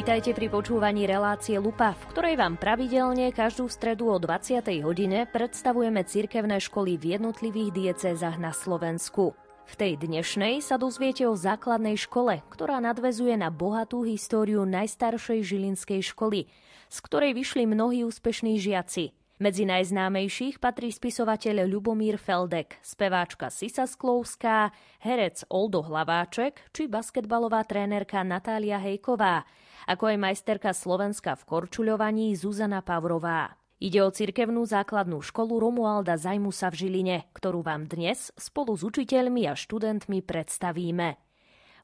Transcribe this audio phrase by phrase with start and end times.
[0.00, 4.64] Vítajte pri počúvaní relácie Lupa, v ktorej vám pravidelne každú stredu o 20.
[4.80, 9.36] hodine predstavujeme cirkevné školy v jednotlivých diecézach na Slovensku.
[9.68, 16.00] V tej dnešnej sa dozviete o základnej škole, ktorá nadvezuje na bohatú históriu najstaršej žilinskej
[16.16, 16.48] školy,
[16.88, 19.12] z ktorej vyšli mnohí úspešní žiaci.
[19.36, 24.72] Medzi najznámejších patrí spisovateľ Ľubomír Feldek, speváčka Sisa Sklovská,
[25.04, 29.44] herec Oldo Hlaváček či basketbalová trénerka Natália Hejková–
[29.88, 33.56] ako aj majsterka Slovenska v korčuľovaní Zuzana Pavrová.
[33.80, 39.48] Ide o cirkevnú základnú školu Romualda Zajmusa v Žiline, ktorú vám dnes spolu s učiteľmi
[39.48, 41.16] a študentmi predstavíme.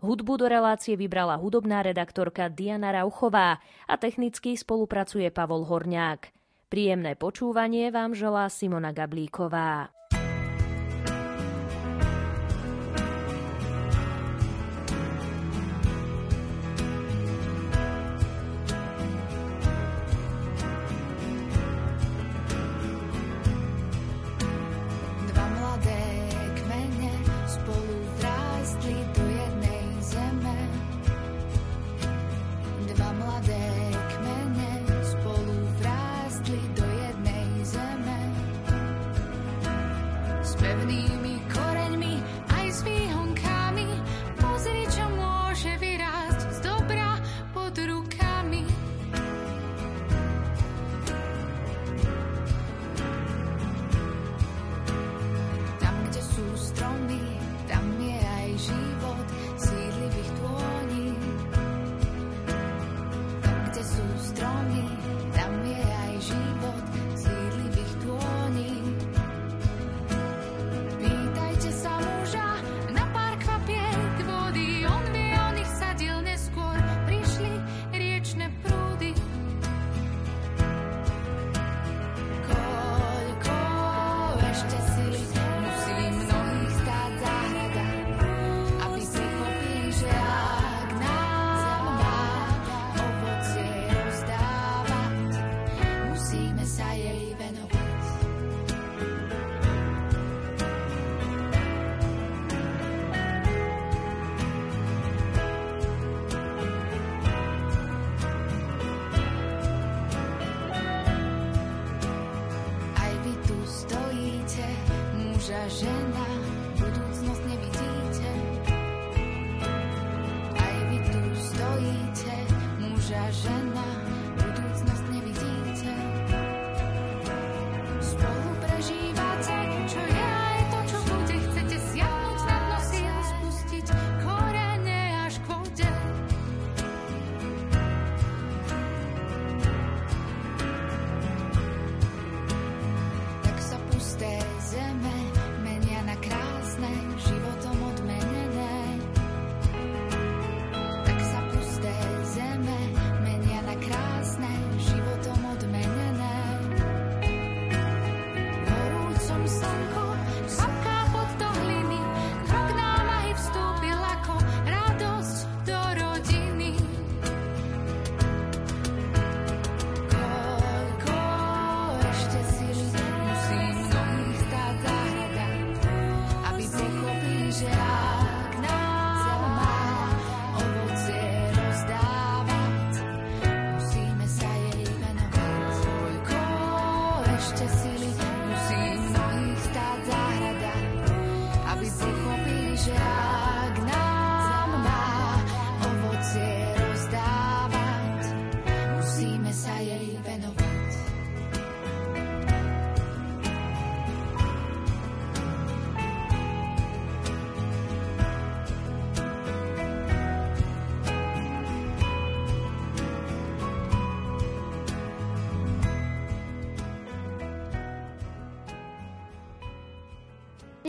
[0.04, 6.36] Hudbu do relácie vybrala hudobná redaktorka Diana Rauchová a technicky spolupracuje Pavol Horňák.
[6.68, 9.88] Príjemné počúvanie vám želá Simona Gablíková.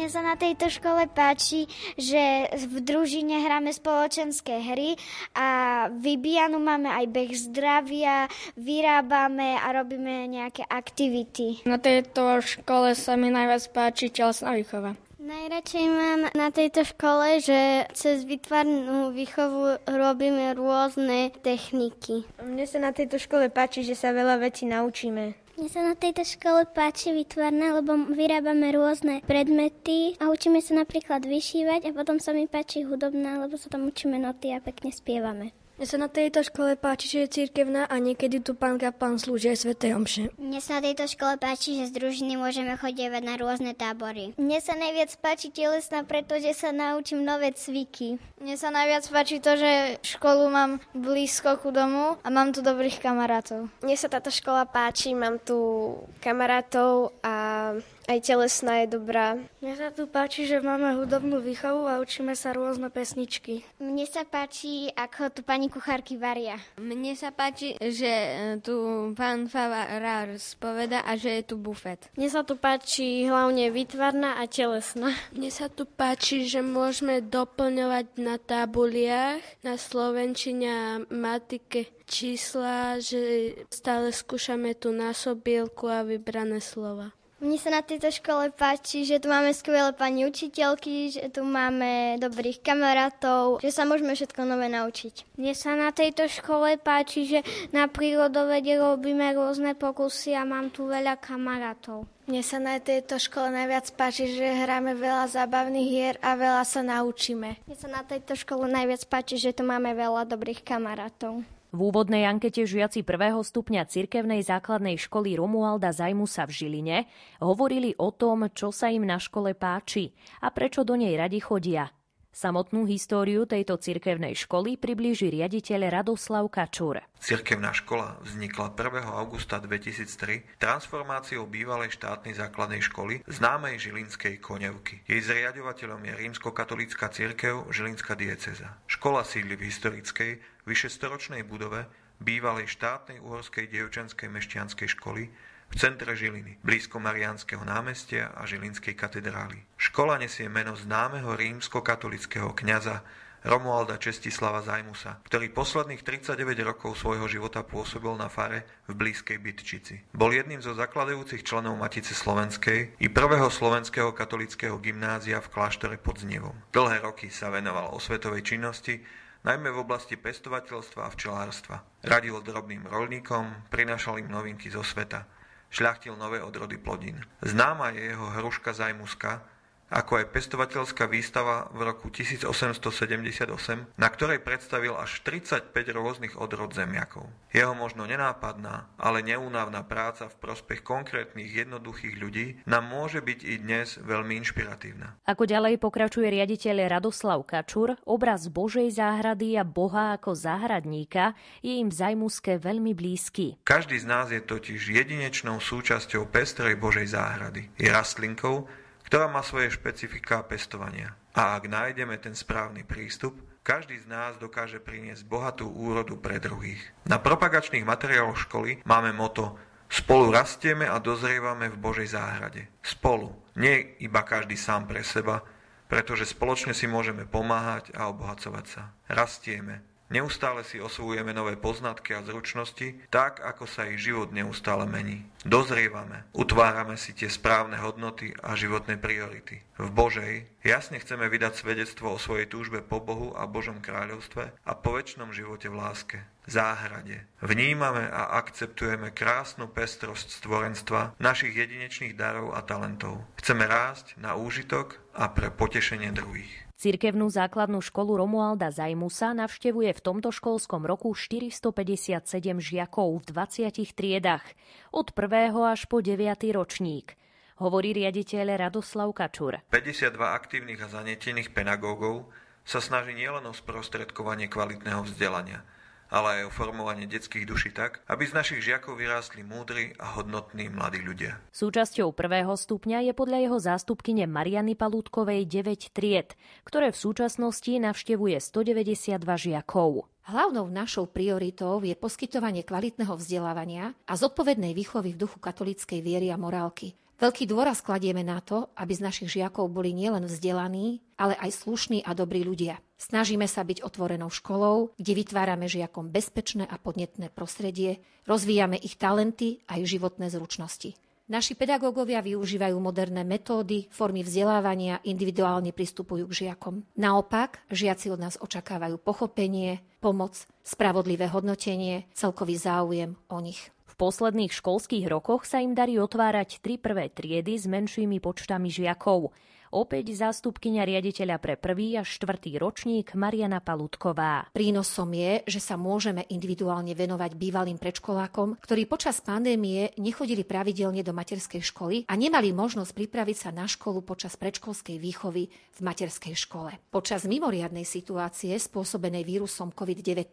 [0.07, 1.67] Mne sa na tejto škole páči,
[1.99, 4.95] že v družine hráme spoločenské hry
[5.35, 5.47] a
[5.91, 11.59] vybíjanu máme aj beh zdravia, vyrábame a robíme nejaké aktivity.
[11.67, 14.95] Na tejto škole sa mi najviac páči telesná výchova.
[15.19, 22.23] Najradšej mám na tejto škole, že cez vytvarnú výchovu robíme rôzne techniky.
[22.39, 25.46] Mne sa na tejto škole páči, že sa veľa vecí naučíme.
[25.57, 31.25] Mne sa na tejto škole páči vytvarné, lebo vyrábame rôzne predmety a učíme sa napríklad
[31.25, 35.57] vyšívať a potom sa mi páči hudobná, lebo sa tam učíme noty a pekne spievame.
[35.77, 39.53] Mne sa na tejto škole páči, že je cirkevná a niekedy tu pán kaplan slúži
[39.53, 40.33] aj svätej omše.
[40.41, 44.33] Mne sa na tejto škole páči, že z družiny môžeme chodievať na rôzne tábory.
[44.41, 48.17] Mne sa najviac páči telesná, pretože sa naučím nové cviky.
[48.41, 52.97] Mne sa najviac páči to, že školu mám blízko ku domu a mám tu dobrých
[52.97, 53.69] kamarátov.
[53.85, 55.93] Mne sa táto škola páči, mám tu
[56.25, 57.77] kamarátov a
[58.07, 59.35] aj telesná je dobrá.
[59.59, 63.67] Mne sa tu páči, že máme hudobnú výchovu a učíme sa rôzne pesničky.
[63.83, 66.55] Mne sa páči, ako tu pani kuchárky varia.
[66.79, 68.31] Mne sa páči, že e,
[68.63, 68.73] tu
[69.11, 72.07] pán Favarár spoveda a že je tu bufet.
[72.15, 75.11] Mne sa tu páči hlavne výtvarná a telesná.
[75.35, 83.51] Mne sa tu páči, že môžeme doplňovať na tabuliach, na slovenčine a matike čísla, že
[83.67, 87.11] stále skúšame tú násobielku a vybrané slova.
[87.37, 92.17] Mne sa na tejto škole páči, že tu máme skvelé pani učiteľky, že tu máme
[92.17, 95.37] dobrých kamarátov, že sa môžeme všetko nové naučiť.
[95.37, 100.89] Mne sa na tejto škole páči, že na prírodovede robíme rôzne pokusy a mám tu
[100.89, 102.09] veľa kamarátov.
[102.25, 106.81] Mne sa na tejto škole najviac páči, že hráme veľa zábavných hier a veľa sa
[106.81, 107.61] naučíme.
[107.69, 111.45] Mne sa na tejto škole najviac páči, že tu máme veľa dobrých kamarátov.
[111.75, 116.97] V úvodnej ankete žiaci prvého stupňa cirkevnej základnej školy Romualda Zajmusa v Žiline
[117.43, 121.91] hovorili o tom, čo sa im na škole páči a prečo do nej radi chodia.
[122.37, 127.01] Samotnú históriu tejto cirkevnej školy priblíži riaditeľ Radoslav Kačúr.
[127.17, 129.09] Cirkevná škola vznikla 1.
[129.09, 135.01] augusta 2003 transformáciou bývalej štátnej základnej školy známej Žilinskej konevky.
[135.09, 138.77] Jej zriadovateľom je rímskokatolícka cirkev Žilinská dieceza.
[138.85, 140.37] Škola sídli v historickej,
[140.69, 141.89] vyšestoročnej budove
[142.21, 145.33] bývalej štátnej uhorskej dievčenskej mešťanskej školy
[145.67, 149.63] v centre Žiliny, blízko Mariánskeho námestia a Žilinskej katedrály.
[149.75, 153.03] Škola nesie meno známeho rímsko-katolického kňaza
[153.47, 159.95] Romualda Čestislava Zajmusa, ktorý posledných 39 rokov svojho života pôsobil na fare v blízkej Bytčici.
[160.11, 166.19] Bol jedným zo zakladajúcich členov Matice Slovenskej i prvého slovenského katolického gymnázia v kláštore pod
[166.19, 166.59] Znevom.
[166.73, 168.99] Dlhé roky sa venoval osvetovej činnosti,
[169.45, 171.85] najmä v oblasti pestovateľstva a včelárstva.
[172.03, 175.23] Radil drobným rolníkom, prinašal im novinky zo sveta–
[175.69, 177.19] šľachtil nové odrody plodín.
[177.41, 179.41] Známa je jeho hruška zajmuska,
[179.87, 187.31] ako aj pestovateľská výstava v roku 1878, na ktorej predstavil až 35 rôznych odrod zemiakov.
[187.55, 193.55] Jeho možno nenápadná, ale neúnavná práca v prospech konkrétnych jednoduchých ľudí nám môže byť i
[193.63, 195.23] dnes veľmi inšpiratívna.
[195.23, 201.31] Ako ďalej pokračuje riaditeľ Radoslav Kačur, obraz Božej záhrady a Boha ako záhradníka
[201.63, 203.55] je im v Zajmuske veľmi blízky.
[203.63, 207.71] Každý z nás je totiž jedinečnou súčasťou pestrej Božej záhrady.
[207.79, 208.67] Je rastlinkou,
[209.07, 211.15] ktorá má svoje špecifika pestovania.
[211.31, 216.79] A ak nájdeme ten správny prístup, každý z nás dokáže priniesť bohatú úrodu pre druhých.
[217.07, 219.55] Na propagačných materiáloch školy máme moto
[219.87, 222.67] Spolu rastieme a dozrievame v Božej záhrade.
[222.83, 225.47] Spolu, nie iba každý sám pre seba,
[225.87, 228.91] pretože spoločne si môžeme pomáhať a obohacovať sa.
[229.07, 235.27] Rastieme, Neustále si osvojujeme nové poznatky a zručnosti, tak ako sa ich život neustále mení.
[235.43, 239.67] Dozrievame, utvárame si tie správne hodnoty a životné priority.
[239.75, 244.71] V Božej jasne chceme vydať svedectvo o svojej túžbe po Bohu a Božom kráľovstve a
[244.79, 247.27] po väčšnom živote v láske, záhrade.
[247.43, 253.27] Vnímame a akceptujeme krásnu pestrosť stvorenstva, našich jedinečných darov a talentov.
[253.43, 256.66] Chceme rásť na úžitok a pre potešenie druhých.
[256.77, 262.21] Cirkevnú základnú školu Romualda Zajmusa navštevuje v tomto školskom roku 457
[262.61, 264.45] žiakov v 20 triedach,
[264.93, 265.57] od 1.
[265.57, 266.21] až po 9.
[266.53, 267.17] ročník
[267.57, 269.65] hovorí riaditeľ Radoslav Kačur.
[269.73, 272.29] 52 aktívnych a zanietených pedagógov
[272.61, 275.65] sa snaží nielen o sprostredkovanie kvalitného vzdelania–
[276.11, 280.71] ale aj o formovanie detských duší tak, aby z našich žiakov vyrástli múdri a hodnotní
[280.71, 281.39] mladí ľudia.
[281.51, 288.37] Súčasťou prvého stupňa je podľa jeho zástupkyne Mariany Palútkovej 9 tried, ktoré v súčasnosti navštevuje
[288.39, 290.07] 192 žiakov.
[290.27, 296.35] Hlavnou našou prioritou je poskytovanie kvalitného vzdelávania a zodpovednej výchovy v duchu katolíckej viery a
[296.35, 296.99] morálky.
[297.17, 302.05] Veľký dôraz kladieme na to, aby z našich žiakov boli nielen vzdelaní, ale aj slušní
[302.05, 302.77] a dobrí ľudia.
[303.01, 309.65] Snažíme sa byť otvorenou školou, kde vytvárame žiakom bezpečné a podnetné prostredie, rozvíjame ich talenty
[309.65, 310.93] a ich životné zručnosti.
[311.25, 316.85] Naši pedagógovia využívajú moderné metódy, formy vzdelávania, individuálne pristupujú k žiakom.
[317.01, 325.09] Naopak, žiaci od nás očakávajú pochopenie, pomoc, spravodlivé hodnotenie, celkový záujem o nich posledných školských
[325.09, 329.33] rokoch sa im darí otvárať tri prvé triedy s menšími počtami žiakov.
[329.75, 334.47] Opäť zástupkynia riaditeľa pre prvý a štvrtý ročník Mariana Palutková.
[334.55, 341.11] Prínosom je, že sa môžeme individuálne venovať bývalým predškolákom, ktorí počas pandémie nechodili pravidelne do
[341.11, 346.71] materskej školy a nemali možnosť pripraviť sa na školu počas predškolskej výchovy v materskej škole.
[346.87, 350.31] Počas mimoriadnej situácie spôsobenej vírusom COVID-19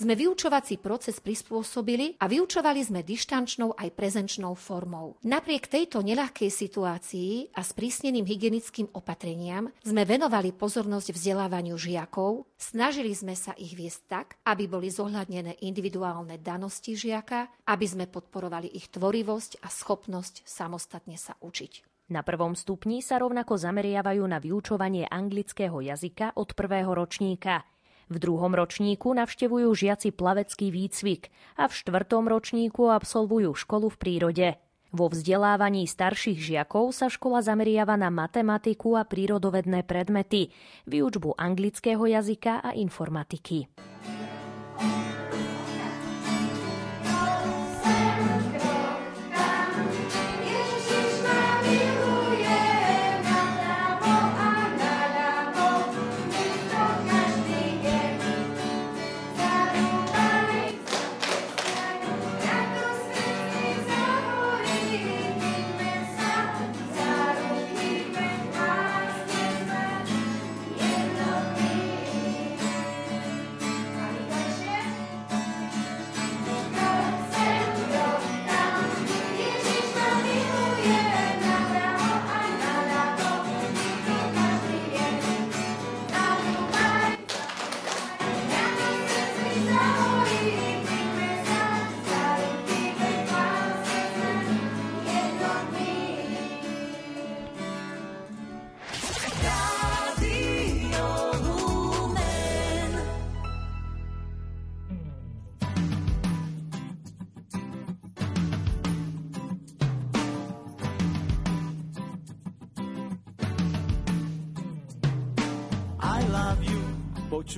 [0.00, 5.20] sme vyučovací proces prispôsobili a vyučovali sme dištančnou aj prezenčnou formou.
[5.20, 13.10] Napriek tejto neľahkej situácii a sprísneným hygienickým hygienickým opatreniam sme venovali pozornosť vzdelávaniu žiakov, snažili
[13.10, 18.86] sme sa ich viesť tak, aby boli zohľadnené individuálne danosti žiaka, aby sme podporovali ich
[18.94, 22.06] tvorivosť a schopnosť samostatne sa učiť.
[22.14, 27.66] Na prvom stupni sa rovnako zameriavajú na vyučovanie anglického jazyka od prvého ročníka.
[28.10, 34.48] V druhom ročníku navštevujú žiaci plavecký výcvik a v štvrtom ročníku absolvujú školu v prírode.
[34.90, 40.50] Vo vzdelávaní starších žiakov sa škola zameriava na matematiku a prírodovedné predmety,
[40.90, 43.70] výučbu anglického jazyka a informatiky.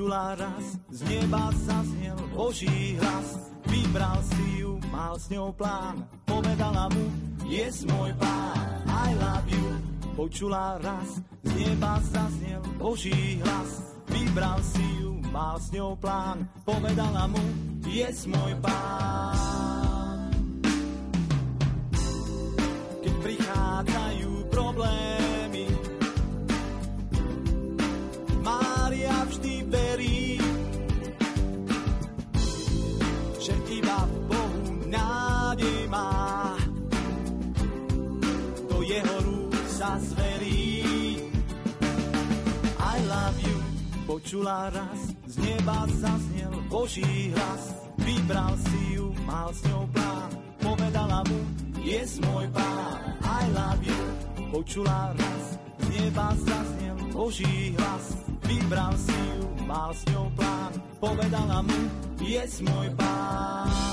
[0.02, 3.38] Počula raz, z neba zaznel Boží hlas.
[3.70, 7.06] Vybral si ju, mal s ňou plán, povedala mu,
[7.46, 9.78] je môj pán, I love you.
[10.18, 13.94] Počula raz, z neba zaznel Boží hlas.
[14.10, 17.44] Vybral si ju, mal s ňou plán, povedala mu,
[17.86, 20.34] je môj pán.
[23.06, 25.11] Keď prichádzajú problémy,
[44.32, 47.76] Počula raz, z neba zaznel Boží hlas.
[48.00, 50.32] Vybral si ju, mal s ňou plán.
[50.56, 51.36] Povedala mu,
[51.84, 54.00] je môj pán, I love you.
[54.48, 55.44] Počula raz,
[55.84, 58.16] z neba zaznel Boží hlas.
[58.48, 60.72] Vybral si ju, mal s ňou plán.
[60.96, 61.80] Povedala mu,
[62.24, 63.91] je môj pán.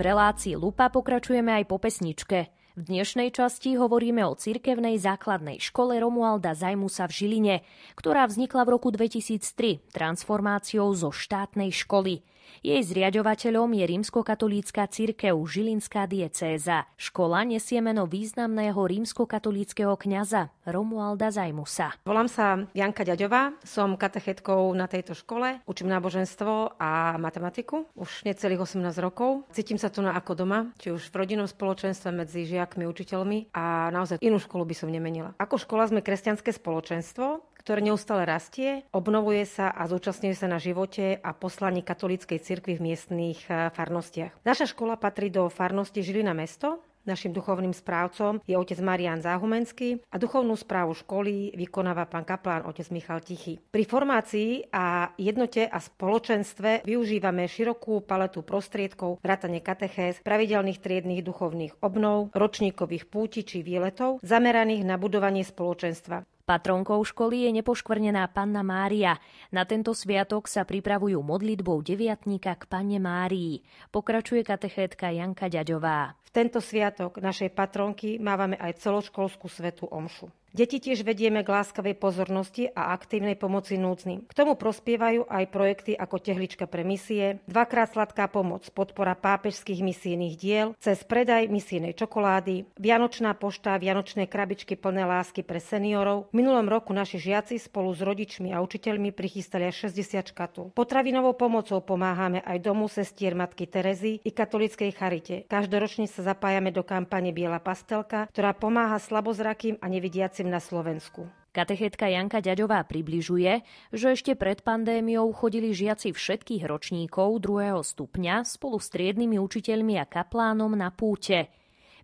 [0.00, 2.48] Relácii Lupa pokračujeme aj po pesničke.
[2.72, 7.56] V dnešnej časti hovoríme o cirkevnej základnej škole Romualda Zajmusa v Žiline,
[7.92, 12.24] ktorá vznikla v roku 2003 transformáciou zo štátnej školy.
[12.60, 16.84] Jej zriadovateľom je rímskokatolícka cirkev Žilinská diecéza.
[17.00, 21.96] Škola nesie meno významného rímskokatolíckého kňaza Romualda Zajmusa.
[22.04, 28.68] Volám sa Janka Ďaďová, som katechetkou na tejto škole, učím náboženstvo a matematiku už necelých
[28.68, 29.48] 18 rokov.
[29.56, 33.88] Cítim sa tu na ako doma, či už v rodinnom spoločenstve medzi žiakmi, učiteľmi a
[33.94, 35.32] naozaj inú školu by som nemenila.
[35.38, 41.22] Ako škola sme kresťanské spoločenstvo, ktoré neustále rastie, obnovuje sa a zúčastňuje sa na živote
[41.22, 44.42] a poslaní katolíckej cirkvi v miestných eh, farnostiach.
[44.42, 50.22] Naša škola patrí do farnosti Žilina mesto, Našim duchovným správcom je otec Marian Záhumenský a
[50.22, 53.58] duchovnú správu školy vykonáva pán kaplán otec Michal Tichy.
[53.58, 61.82] Pri formácii a jednote a spoločenstve využívame širokú paletu prostriedkov, vrátane katechéz, pravidelných triedných duchovných
[61.82, 66.22] obnov, ročníkových púti či výletov, zameraných na budovanie spoločenstva.
[66.42, 69.14] Patronkou školy je nepoškvrnená Panna Mária.
[69.54, 73.62] Na tento sviatok sa pripravujú modlitbou deviatníka k Panne Márii.
[73.94, 76.18] Pokračuje katechétka Janka Ďaďová.
[76.26, 80.26] V tento sviatok našej patronky mávame aj celoškolskú svetu omšu.
[80.52, 84.28] Deti tiež vedieme k láskavej pozornosti a aktívnej pomoci núdznym.
[84.28, 90.36] K tomu prospievajú aj projekty ako Tehlička pre misie, dvakrát sladká pomoc, podpora pápežských misijných
[90.36, 96.28] diel, cez predaj misijnej čokolády, Vianočná pošta, Vianočné krabičky plné lásky pre seniorov.
[96.36, 100.76] V minulom roku naši žiaci spolu s rodičmi a učiteľmi prichystali až 60 škatul.
[100.76, 105.48] Potravinovou pomocou pomáhame aj domu sestier matky Terezy i katolickej charite.
[105.48, 111.28] Každoročne sa zapájame do kampane Biela pastelka, ktorá pomáha slabozrakým a nevidiacim na Slovensku.
[111.52, 113.60] Katechetka Janka Ďaďová približuje,
[113.92, 120.08] že ešte pred pandémiou chodili žiaci všetkých ročníkov druhého stupňa spolu s triednymi učiteľmi a
[120.08, 121.52] kaplánom na púte.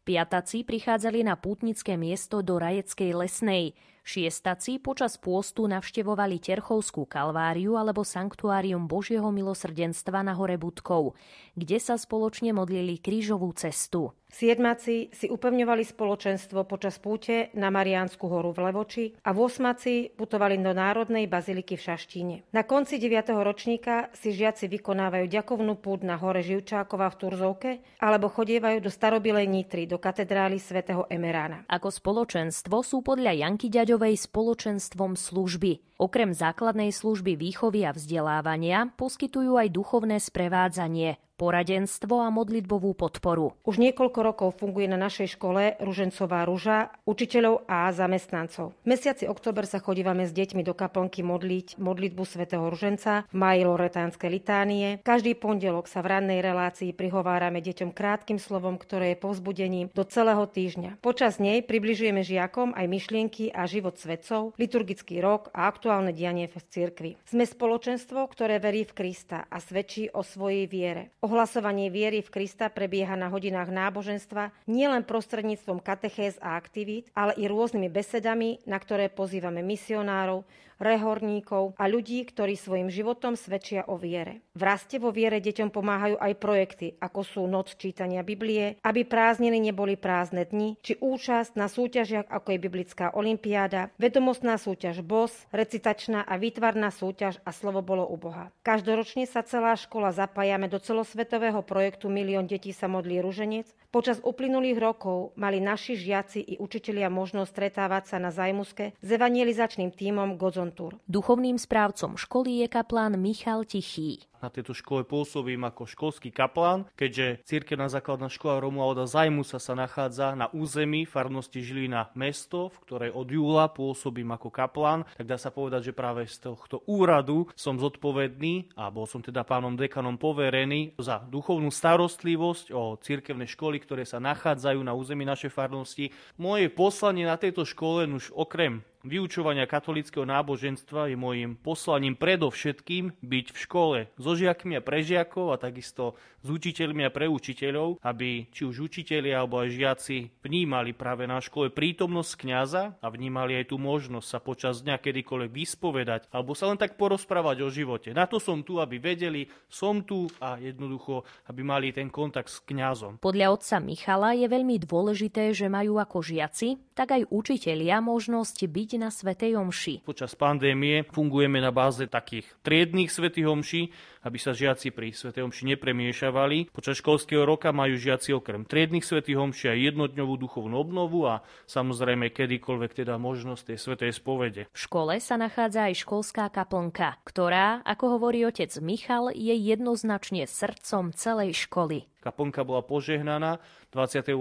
[0.05, 3.73] Piataci prichádzali na pútnické miesto do Rajeckej lesnej.
[4.09, 11.13] Šiestaci počas pôstu navštevovali Terchovskú kalváriu alebo Sanktuárium Božieho milosrdenstva na hore Budkov,
[11.53, 14.17] kde sa spoločne modlili krížovú cestu.
[14.29, 20.61] Siedmaci si upevňovali spoločenstvo počas púte na Mariánsku horu v Levoči a v osmaci putovali
[20.61, 22.37] do Národnej baziliky v Šaštíne.
[22.53, 23.33] Na konci 9.
[23.41, 27.71] ročníka si žiaci vykonávajú ďakovnú púť na hore Živčákova v Turzovke
[28.05, 31.65] alebo chodievajú do starobilej Nitry, do katedrály svätého Emerána.
[31.65, 35.99] Ako spoločenstvo sú podľa Janky Ďaďovej spoločenstvom služby.
[35.99, 43.55] Okrem základnej služby výchovy a vzdelávania poskytujú aj duchovné sprevádzanie, poradenstvo a modlitbovú podporu.
[43.63, 48.75] Už niekoľko rokov funguje na našej škole Ružencová ruža učiteľov a zamestnancov.
[48.83, 53.63] V mesiaci oktober sa chodívame s deťmi do kaplnky modliť modlitbu svätého Ruženca v maji
[53.63, 54.99] Loretánske litánie.
[55.07, 60.43] Každý pondelok sa v rannej relácii prihovárame deťom krátkým slovom, ktoré je povzbudením do celého
[60.43, 60.99] týždňa.
[60.99, 66.59] Počas nej približujeme žiakom aj myšlienky a život svetcov, liturgický rok a aktuálne dianie v
[66.59, 67.11] cirkvi.
[67.23, 71.15] Sme spoločenstvo, ktoré verí v Krista a svedčí o svojej viere.
[71.29, 77.45] Ohlasovanie viery v Krista prebieha na hodinách náboženstva nielen prostredníctvom katechéz a aktivít, ale i
[77.45, 80.41] rôznymi besedami, na ktoré pozývame misionárov,
[80.79, 84.43] rehorníkov a ľudí, ktorí svojim životom svedčia o viere.
[84.59, 89.59] V raste vo viere deťom pomáhajú aj projekty, ako sú noc čítania Biblie, aby prázdniny
[89.71, 96.27] neboli prázdne dni, či účasť na súťažiach, ako je Biblická olimpiáda, vedomostná súťaž BOS, recitačná
[96.27, 98.51] a výtvarná súťaž a slovo bolo u Boha.
[98.67, 103.67] Každoročne sa celá škola zapájame do celosvetového projektu Milión detí sa modlí ruženec.
[103.89, 109.97] Počas uplynulých rokov mali naši žiaci i učitelia možnosť stretávať sa na Zajmuske s evangelizačným
[109.97, 110.99] tímom Godzon Tour.
[111.09, 114.29] Duchovným správcom školy je kaplán Michal Tichý.
[114.39, 120.39] Na tejto škole pôsobím ako školský kaplán, keďže cirkevná základná škola Romualda Zajmusa sa nachádza
[120.39, 125.51] na území farnosti Žilina mesto, v ktorej od júla pôsobím ako kaplán, tak dá sa
[125.51, 130.95] povedať, že práve z tohto úradu som zodpovedný a bol som teda pánom dekanom poverený
[131.03, 136.15] za duchovnú starostlivosť o cirkevné školy, ktoré sa nachádzajú na území našej farnosti.
[136.39, 143.47] Moje poslanie na tejto škole už okrem vyučovania katolického náboženstva je môjim poslaním predovšetkým byť
[143.51, 148.47] v škole so žiakmi a pre žiakov a takisto s učiteľmi a pre učiteľov, aby
[148.55, 153.75] či už učiteľi alebo aj žiaci vnímali práve na škole prítomnosť kňaza a vnímali aj
[153.75, 158.15] tú možnosť sa počas dňa kedykoľvek vyspovedať alebo sa len tak porozprávať o živote.
[158.15, 162.63] Na to som tu, aby vedeli, som tu a jednoducho, aby mali ten kontakt s
[162.63, 163.19] kňazom.
[163.19, 168.91] Podľa otca Michala je veľmi dôležité, že majú ako žiaci, tak aj učitelia možnosť byť
[168.99, 170.03] na Svetej Omši.
[170.03, 173.83] Počas pandémie fungujeme na báze takých triedných Svetých Omší,
[174.27, 176.75] aby sa žiaci pri Svetej Omši nepremiešavali.
[176.75, 182.35] Počas školského roka majú žiaci okrem triedných Svetých Omši aj jednodňovú duchovnú obnovu a samozrejme
[182.35, 184.63] kedykoľvek teda možnosť tej Svetej spovede.
[184.75, 191.15] V škole sa nachádza aj školská kaplnka, ktorá, ako hovorí otec Michal, je jednoznačne srdcom
[191.15, 192.11] celej školy.
[192.19, 193.63] Kaplnka bola požehnaná
[193.95, 194.35] 28.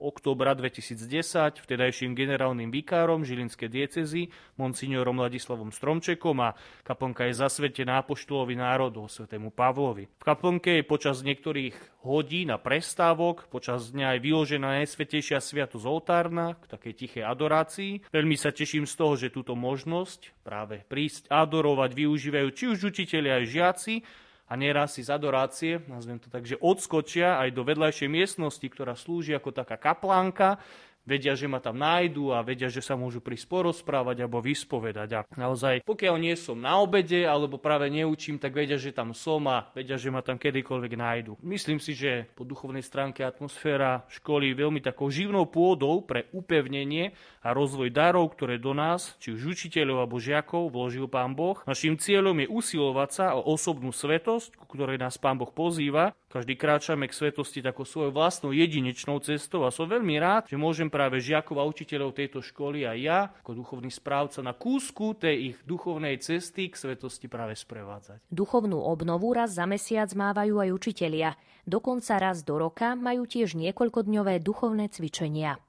[0.00, 8.56] oktobra 2010 vtedajším generálnym vikárom Žilinskej diecezy monsignorom Ladislavom Stromčekom a kaplnka je zasvetená apoštolovi
[8.56, 10.08] národov svetému Pavlovi.
[10.16, 11.76] V kaplnke je počas niektorých
[12.08, 18.08] hodín a prestávok počas dňa aj vyložená najsvetejšia sviatosť oltárna k takej tichej adorácii.
[18.16, 23.28] Veľmi sa teším z toho, že túto možnosť práve prísť adorovať využívajú či už učiteľi
[23.28, 23.94] aj žiaci,
[24.44, 28.92] a nieraz si z adorácie, nazvem to tak, že odskočia aj do vedľajšej miestnosti, ktorá
[28.92, 30.60] slúži ako taká kaplánka,
[31.04, 35.08] vedia, že ma tam nájdu a vedia, že sa môžu prísť porozprávať alebo vyspovedať.
[35.14, 39.44] A naozaj, pokiaľ nie som na obede alebo práve neučím, tak vedia, že tam som
[39.46, 41.32] a vedia, že ma tam kedykoľvek nájdu.
[41.44, 47.12] Myslím si, že po duchovnej stránke atmosféra školy je veľmi takou živnou pôdou pre upevnenie
[47.44, 51.60] a rozvoj darov, ktoré do nás, či už učiteľov alebo žiakov, vložil Pán Boh.
[51.68, 56.16] Naším cieľom je usilovať sa o osobnú svetosť, ku ktorej nás Pán Boh pozýva.
[56.34, 60.90] Každý kráčame k svetosti takou svojou vlastnou jedinečnou cestou a som veľmi rád, že môžem
[60.90, 65.56] práve žiakov a učiteľov tejto školy a ja, ako duchovný správca, na kúsku tej ich
[65.62, 68.18] duchovnej cesty k svetosti práve sprevádzať.
[68.34, 71.38] Duchovnú obnovu raz za mesiac mávajú aj učitelia.
[71.70, 75.62] Dokonca raz do roka majú tiež niekoľkodňové duchovné cvičenia.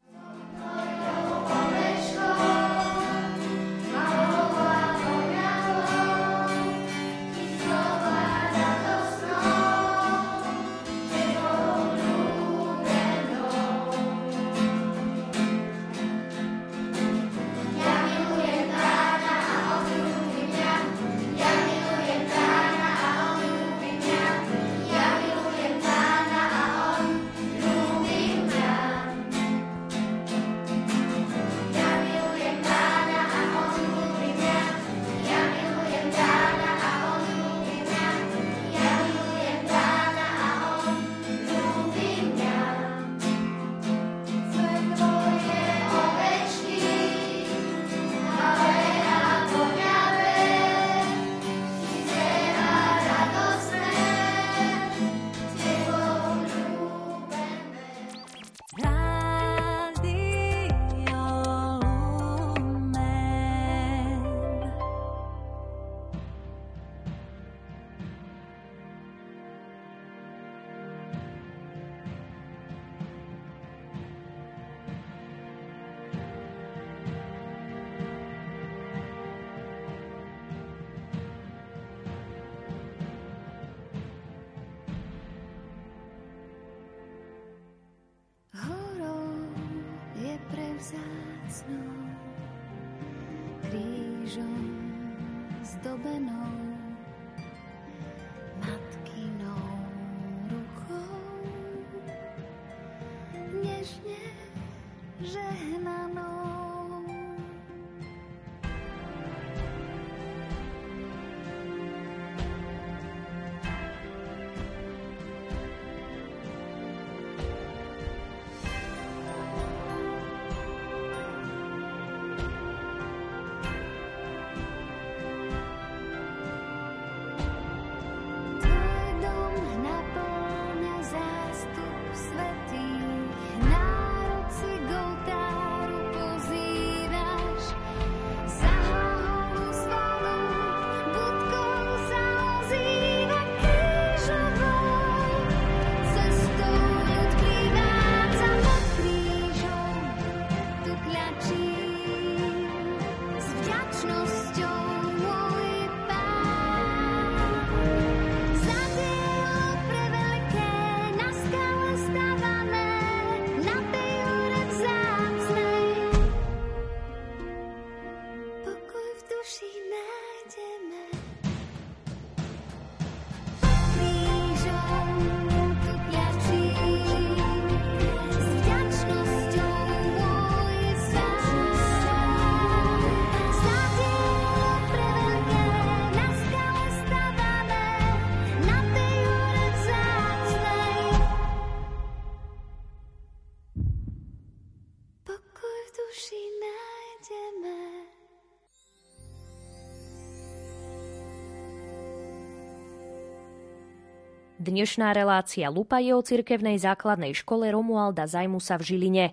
[204.65, 209.25] Dnešná relácia Lupa je o cirkevnej základnej škole Romualda Zajmusa v Žiline.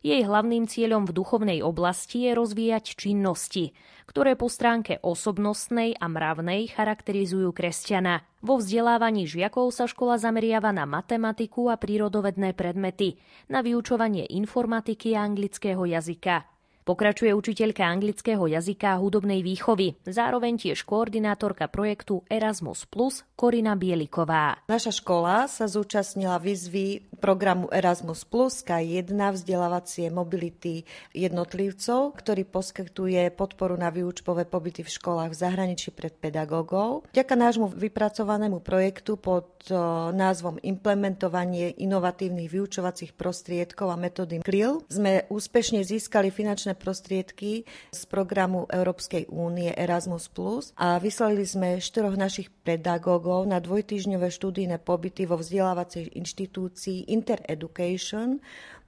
[0.00, 3.76] Jej hlavným cieľom v duchovnej oblasti je rozvíjať činnosti,
[4.08, 8.24] ktoré po stránke osobnostnej a mravnej charakterizujú kresťana.
[8.40, 13.20] Vo vzdelávaní žiakov sa škola zameriava na matematiku a prírodovedné predmety,
[13.52, 16.48] na vyučovanie informatiky a anglického jazyka.
[16.88, 24.64] Pokračuje učiteľka anglického jazyka a hudobnej výchovy, zároveň tiež koordinátorka projektu Erasmus Plus Korina Bieliková.
[24.72, 33.76] Naša škola sa zúčastnila výzvy programu Erasmus Plus K1 vzdelávacie mobility jednotlivcov, ktorý poskytuje podporu
[33.76, 37.04] na výučbové pobyty v školách v zahraničí pred pedagógov.
[37.12, 39.60] Vďaka nášmu vypracovanému projektu pod
[40.16, 48.70] názvom Implementovanie inovatívnych vyučovacích prostriedkov a metódy KRIL sme úspešne získali finančné prostriedky z programu
[48.70, 50.30] Európskej únie Erasmus+,
[50.78, 58.38] a vyslali sme štyroch našich pedagógov na dvojtýždňové študijné pobyty vo vzdelávacej inštitúcii Intereducation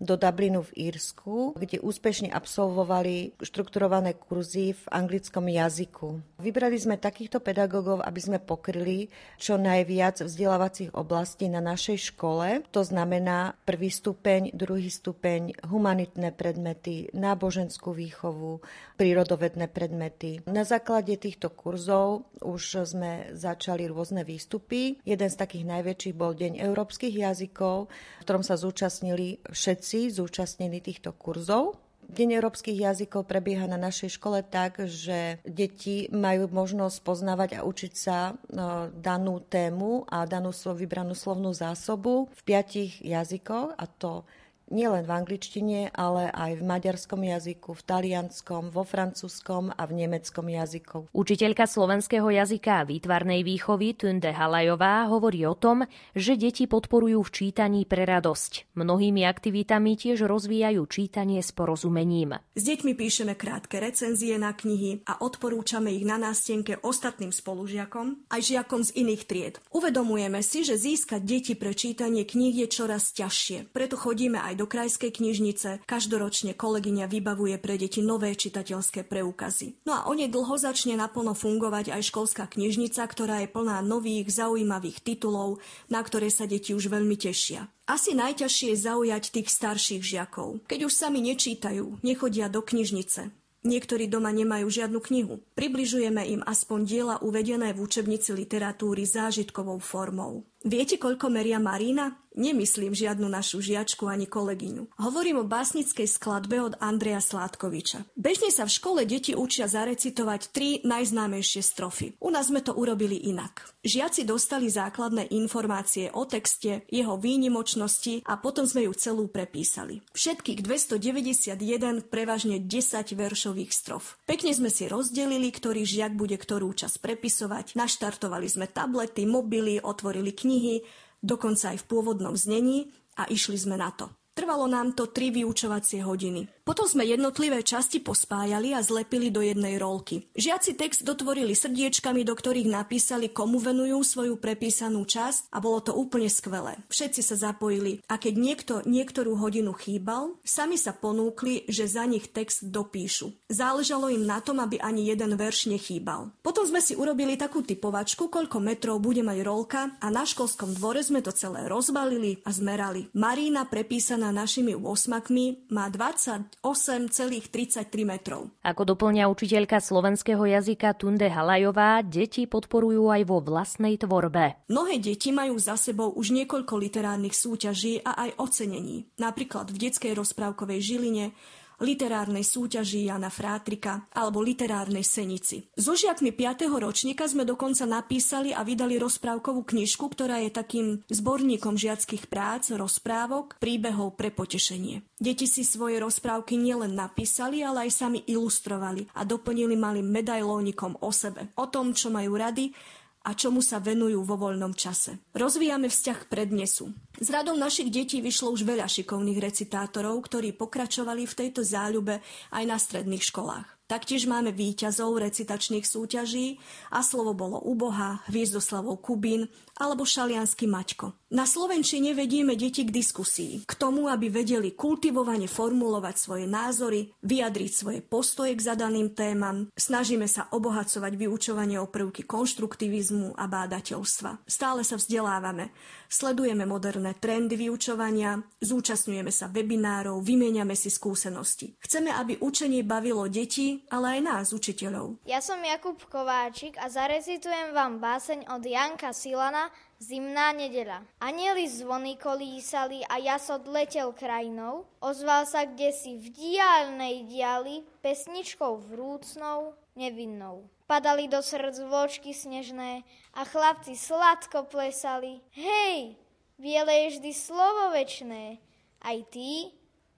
[0.01, 6.41] do Dublinu v Írsku, kde úspešne absolvovali štrukturované kurzy v anglickom jazyku.
[6.41, 12.65] Vybrali sme takýchto pedagógov, aby sme pokryli čo najviac vzdelávacích oblastí na našej škole.
[12.73, 18.65] To znamená prvý stupeň, druhý stupeň, humanitné predmety, náboženskú výchovu,
[18.97, 20.41] prírodovedné predmety.
[20.49, 24.97] Na základe týchto kurzov už sme začali rôzne výstupy.
[25.05, 30.79] Jeden z takých najväčších bol Deň európskych jazykov, v ktorom sa zúčastnili všetci všetci zúčastnení
[30.79, 31.75] týchto kurzov.
[32.07, 37.93] Deň európskych jazykov prebieha na našej škole tak, že deti majú možnosť poznávať a učiť
[37.99, 44.23] sa no, danú tému a danú vybranú slovnú zásobu v piatich jazykoch a to
[44.71, 50.47] nielen v angličtine, ale aj v maďarskom jazyku, v talianskom, vo francúzskom a v nemeckom
[50.47, 51.11] jazyku.
[51.11, 57.31] Učiteľka slovenského jazyka a výtvarnej výchovy Tunde Halajová hovorí o tom, že deti podporujú v
[57.35, 58.79] čítaní pre radosť.
[58.79, 62.39] Mnohými aktivitami tiež rozvíjajú čítanie s porozumením.
[62.55, 68.41] S deťmi píšeme krátke recenzie na knihy a odporúčame ich na nástenke ostatným spolužiakom aj
[68.41, 69.55] žiakom z iných tried.
[69.75, 74.69] Uvedomujeme si, že získať deti pre čítanie kníh je čoraz ťažšie, preto chodíme aj do
[74.69, 75.89] krajskej knižnice.
[75.89, 79.81] Každoročne kolegyňa vybavuje pre deti nové čitateľské preukazy.
[79.89, 85.65] No a onedlho začne naplno fungovať aj školská knižnica, ktorá je plná nových, zaujímavých titulov,
[85.89, 87.65] na ktoré sa deti už veľmi tešia.
[87.89, 90.63] Asi najťažšie je zaujať tých starších žiakov.
[90.69, 93.33] Keď už sami nečítajú, nechodia do knižnice.
[93.61, 95.45] Niektorí doma nemajú žiadnu knihu.
[95.53, 100.49] Približujeme im aspoň diela uvedené v učebnici literatúry zážitkovou formou.
[100.61, 102.21] Viete, koľko meria Marina?
[102.31, 105.03] Nemyslím žiadnu našu žiačku ani kolegyňu.
[105.03, 108.07] Hovorím o básnickej skladbe od Andreja Sládkoviča.
[108.15, 112.15] Bežne sa v škole deti učia zarecitovať tri najznámejšie strofy.
[112.23, 113.67] U nás sme to urobili inak.
[113.83, 119.99] Žiaci dostali základné informácie o texte, jeho výnimočnosti a potom sme ju celú prepísali.
[120.15, 124.23] Všetkých 291 prevažne 10 veršových strof.
[124.29, 127.75] Pekne sme si rozdelili, ktorý žiak bude ktorú čas prepisovať.
[127.75, 130.83] Naštartovali sme tablety, mobily, otvorili knihy knihy,
[131.23, 134.11] dokonca aj v pôvodnom znení a išli sme na to.
[134.35, 136.60] Trvalo nám to tri vyučovacie hodiny.
[136.63, 140.29] Potom sme jednotlivé časti pospájali a zlepili do jednej rolky.
[140.37, 145.93] Žiaci text dotvorili srdiečkami, do ktorých napísali, komu venujú svoju prepísanú časť a bolo to
[145.97, 146.79] úplne skvelé.
[146.93, 152.29] Všetci sa zapojili a keď niekto niektorú hodinu chýbal, sami sa ponúkli, že za nich
[152.31, 153.33] text dopíšu.
[153.49, 156.31] Záležalo im na tom, aby ani jeden verš nechýbal.
[156.45, 161.01] Potom sme si urobili takú typovačku, koľko metrov bude mať rolka a na školskom dvore
[161.01, 163.09] sme to celé rozbalili a zmerali.
[163.17, 168.53] Marína prepísaná našimi 8 má 20 8,33 metrov.
[168.61, 174.61] Ako doplňa učiteľka slovenského jazyka Tunde Halajová, deti podporujú aj vo vlastnej tvorbe.
[174.69, 179.09] Mnohé deti majú za sebou už niekoľko literárnych súťaží a aj ocenení.
[179.17, 181.33] Napríklad v detskej rozprávkovej Žiline
[181.81, 185.67] literárnej súťaži Jana Frátrika alebo literárnej Senici.
[185.75, 186.69] So žiakmi 5.
[186.71, 193.57] ročníka sme dokonca napísali a vydali rozprávkovú knižku, ktorá je takým zborníkom žiackých prác, rozprávok,
[193.59, 195.03] príbehov pre potešenie.
[195.21, 201.11] Deti si svoje rozprávky nielen napísali, ale aj sami ilustrovali a doplnili malým medailónikom o
[201.13, 202.73] sebe, o tom, čo majú rady
[203.21, 205.21] a čomu sa venujú vo voľnom čase.
[205.33, 206.93] Rozvíjame vzťah k prednesu.
[207.17, 212.21] Z radou našich detí vyšlo už veľa šikovných recitátorov, ktorí pokračovali v tejto záľube
[212.53, 213.80] aj na stredných školách.
[213.91, 216.63] Taktiež máme výťazov recitačných súťaží
[216.95, 219.51] a slovo bolo Uboha, Hviezdoslavov Kubín
[219.83, 221.19] alebo Šaliansky Maťko.
[221.35, 227.71] Na Slovenčine vedieme deti k diskusii, k tomu, aby vedeli kultivovane formulovať svoje názory, vyjadriť
[227.71, 229.71] svoje postoje k zadaným témam.
[229.75, 234.43] Snažíme sa obohacovať vyučovanie o prvky konštruktivizmu a bádateľstva.
[234.47, 235.75] Stále sa vzdelávame.
[236.11, 241.79] Sledujeme moderné trendy vyučovania, zúčastňujeme sa webinárov, vymieňame si skúsenosti.
[241.79, 245.17] Chceme, aby učenie bavilo deti, ale aj nás, učiteľov.
[245.25, 251.05] Ja som Jakub Kováčik a zarecitujem vám báseň od Janka Silana Zimná nedeľa.
[251.21, 258.81] Anieli zvony kolísali a jasod letel krajinou, ozval sa kde si v diálnej diali pesničkou
[258.89, 260.65] vrúcnou, nevinnou.
[260.89, 263.05] Padali do srdc vločky snežné
[263.37, 265.45] a chlapci sladko plesali.
[265.53, 266.17] Hej,
[266.57, 268.57] biele je vždy slovo večné,
[269.05, 269.69] aj tí,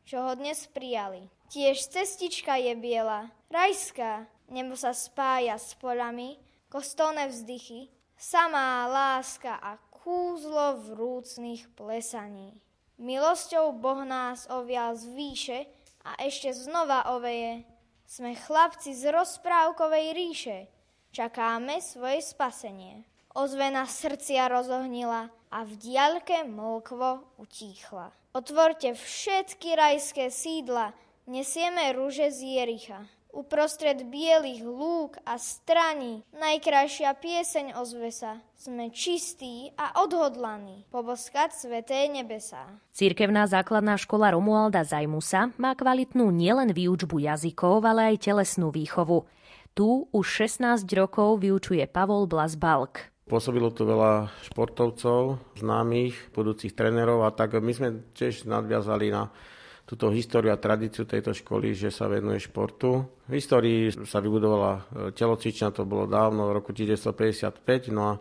[0.06, 1.26] čo ho dnes prijali.
[1.50, 6.40] Tiež cestička je biela, rajská, nebo sa spája s polami,
[6.72, 12.56] kostolné vzdychy, samá láska a kúzlo vrúcných plesaní.
[12.96, 15.58] Milosťou Boh nás ovial z výše
[16.02, 17.68] a ešte znova oveje.
[18.08, 20.58] Sme chlapci z rozprávkovej ríše,
[21.12, 23.04] čakáme svoje spasenie.
[23.32, 28.12] Ozvena srdcia rozohnila a v diaľke mlkvo utíchla.
[28.36, 33.06] Otvorte všetky rajské sídla, Nesieme rúže z Jericha.
[33.32, 38.44] Uprostred bielých lúk a straní najkrajšia pieseň ozve sa.
[38.60, 42.68] Sme čistí a odhodlaní poboskať sveté nebesá.
[42.92, 49.24] Cirkevná základná škola Romualda Zajmusa má kvalitnú nielen výučbu jazykov, ale aj telesnú výchovu.
[49.72, 53.08] Tu už 16 rokov vyučuje Pavol Blas Balk.
[53.32, 59.32] Pôsobilo tu veľa športovcov, známych, budúcich trénerov a tak my sme tiež nadviazali na
[59.92, 63.04] túto históriu a tradíciu tejto školy, že sa venuje športu.
[63.28, 64.80] V histórii sa vybudovala e,
[65.12, 68.12] telocvičňa, to bolo dávno, v roku 1955, no a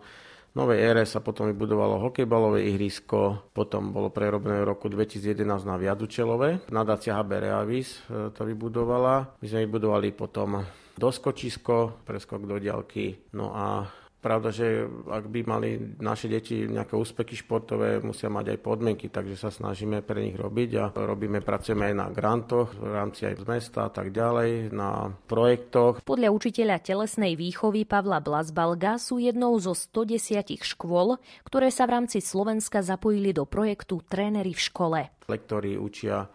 [0.52, 5.80] v novej ére sa potom vybudovalo hokejbalové ihrisko, potom bolo prerobené v roku 2011 na
[5.80, 6.68] Viadučelové.
[6.68, 9.40] Nadácia HB Reavis e, to vybudovala.
[9.40, 10.60] My sme vybudovali potom
[11.00, 13.88] doskočisko, preskok do diaľky, no a
[14.22, 19.34] Pravda, že ak by mali naše deti nejaké úspechy športové, musia mať aj podmienky, takže
[19.34, 23.46] sa snažíme pre nich robiť a robíme, pracujeme aj na grantoch v rámci aj z
[23.50, 26.06] mesta a tak ďalej, na projektoch.
[26.06, 32.22] Podľa učiteľa telesnej výchovy Pavla Blasbalga sú jednou zo 110 škôl, ktoré sa v rámci
[32.22, 35.00] Slovenska zapojili do projektu Trénery v škole.
[35.26, 36.30] Lektori učia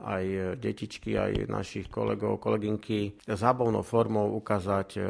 [0.00, 5.00] aj e, detičky, aj našich kolegov, kolegynky zábavnou formou ukázať e,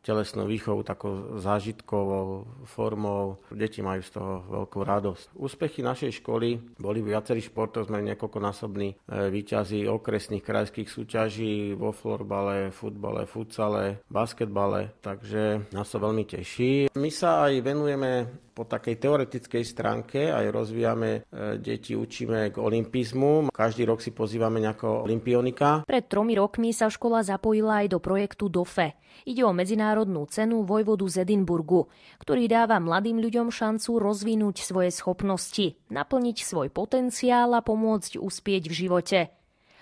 [0.00, 3.40] telesnú výchovu takou zážitkovou formou.
[3.52, 5.24] Deti majú z toho veľkú radosť.
[5.36, 8.96] Úspechy našej školy boli v viacerých športoch, sme niekoľkonásobní e,
[9.28, 16.88] výťazí okresných krajských súťaží vo florbale, futbale, futsale, basketbale, takže nás to veľmi teší.
[16.96, 18.10] My sa aj venujeme
[18.60, 23.48] po takej teoretickej stránke aj rozvíjame e, deti, učíme k olimpizmu.
[23.48, 25.88] Každý rok si pozývame nejakého olimpionika.
[25.88, 29.00] Pred tromi rokmi sa škola zapojila aj do projektu DOFE.
[29.24, 31.88] Ide o medzinárodnú cenu vojvodu z Edinburgu,
[32.20, 38.74] ktorý dáva mladým ľuďom šancu rozvinúť svoje schopnosti, naplniť svoj potenciál a pomôcť uspieť v
[38.76, 39.39] živote.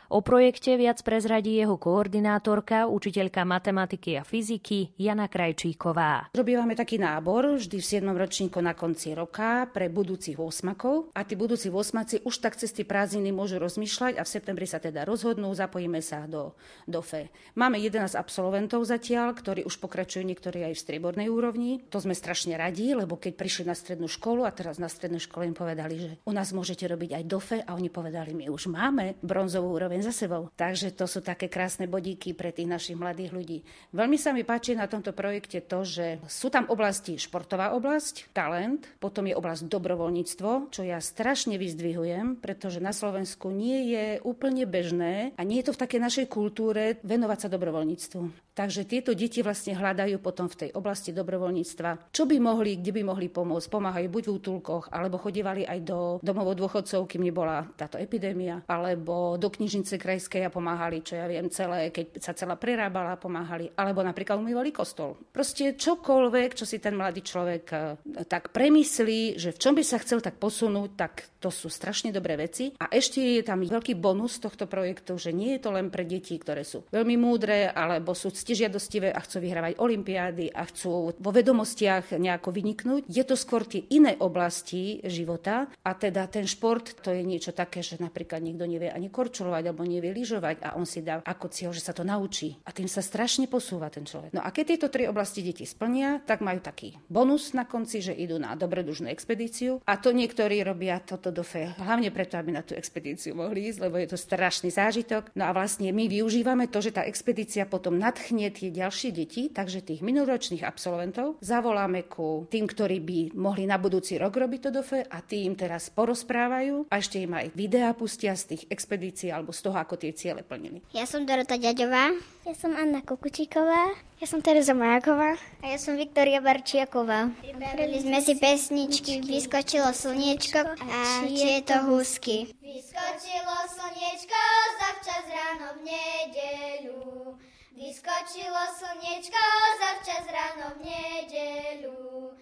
[0.09, 6.33] O projekte viac prezradí jeho koordinátorka, učiteľka matematiky a fyziky Jana Krajčíková.
[6.33, 8.09] Robívame taký nábor vždy v 7.
[8.17, 12.89] ročníku na konci roka pre budúcich osmakov a tí budúci osmaci už tak cez tie
[12.89, 16.57] prázdniny môžu rozmýšľať a v septembri sa teda rozhodnú, zapojíme sa do,
[16.89, 17.29] do FE.
[17.53, 21.85] Máme 11 absolventov zatiaľ, ktorí už pokračujú niektorí aj v striebornej úrovni.
[21.93, 25.45] To sme strašne radi, lebo keď prišli na strednú školu a teraz na strednej škole
[25.45, 29.21] im povedali, že u nás môžete robiť aj DOFE a oni povedali, my už máme
[29.21, 30.43] bronzovú úroveň zároveň za sebou.
[30.55, 33.59] Takže to sú také krásne bodíky pre tých našich mladých ľudí.
[33.91, 38.87] Veľmi sa mi páči na tomto projekte to, že sú tam oblasti športová oblasť, talent,
[39.03, 45.35] potom je oblasť dobrovoľníctvo, čo ja strašne vyzdvihujem, pretože na Slovensku nie je úplne bežné
[45.35, 48.49] a nie je to v takej našej kultúre venovať sa dobrovoľníctvu.
[48.59, 53.03] Takže tieto deti vlastne hľadajú potom v tej oblasti dobrovoľníctva, čo by mohli, kde by
[53.07, 53.71] mohli pomôcť.
[53.71, 59.39] Pomáhajú buď v útulkoch, alebo chodívali aj do domov dôchodcov, kým nebola táto epidémia, alebo
[59.39, 64.05] do knižnice krajskej a pomáhali, čo ja viem, celé, keď sa celá prerábala, pomáhali, alebo
[64.05, 65.17] napríklad umývali kostol.
[65.33, 67.97] Proste čokoľvek, čo si ten mladý človek eh,
[68.29, 72.35] tak premyslí, že v čom by sa chcel tak posunúť, tak to sú strašne dobré
[72.35, 72.75] veci.
[72.83, 76.35] A ešte je tam veľký bonus tohto projektu, že nie je to len pre deti,
[76.37, 82.19] ktoré sú veľmi múdre, alebo sú ctižiadostivé a chcú vyhrávať olimpiády a chcú vo vedomostiach
[82.19, 83.03] nejako vyniknúť.
[83.07, 87.81] Je to skôr tie iné oblasti života a teda ten šport to je niečo také,
[87.81, 91.71] že napríklad nikto nevie ani korčulovať alebo nevie lyžovať a on si dá ako cieľ,
[91.71, 92.59] že sa to naučí.
[92.67, 94.35] A tým sa strašne posúva ten človek.
[94.35, 98.17] No a keď tieto tri oblasti deti splnia, tak majú taký bonus na konci, že
[98.17, 99.81] idú na dobrodružnú expedíciu.
[99.87, 103.79] A to niektorí robia toto do fe, hlavne preto, aby na tú expedíciu mohli ísť,
[103.85, 105.33] lebo je to strašný zážitok.
[105.37, 109.85] No a vlastne my využívame to, že tá expedícia potom nadchne tie ďalšie deti, takže
[109.85, 114.83] tých minuloročných absolventov zavoláme ku tým, ktorí by mohli na budúci rok robiť to do
[114.83, 119.29] fe a tí im teraz porozprávajú a ešte im aj videá pustia z tých expedícií
[119.35, 120.81] alebo z toho, ako tie ciele plnili.
[120.97, 122.17] Ja som Dorota Ďaďová.
[122.49, 124.08] Ja som Anna Kukučíková.
[124.19, 125.39] Ja som Tereza Majaková.
[125.63, 127.31] A ja som Viktoria Barčiaková.
[127.39, 132.51] Pripravili sme si pesničky Vyskočilo slniečko a či je to husky.
[132.59, 134.43] Vyskočilo slniečko
[134.83, 137.39] zavčas ráno v nedeľu.
[137.79, 139.45] Vyskočilo slniečko
[139.87, 142.35] zavčas ráno v nedeľu.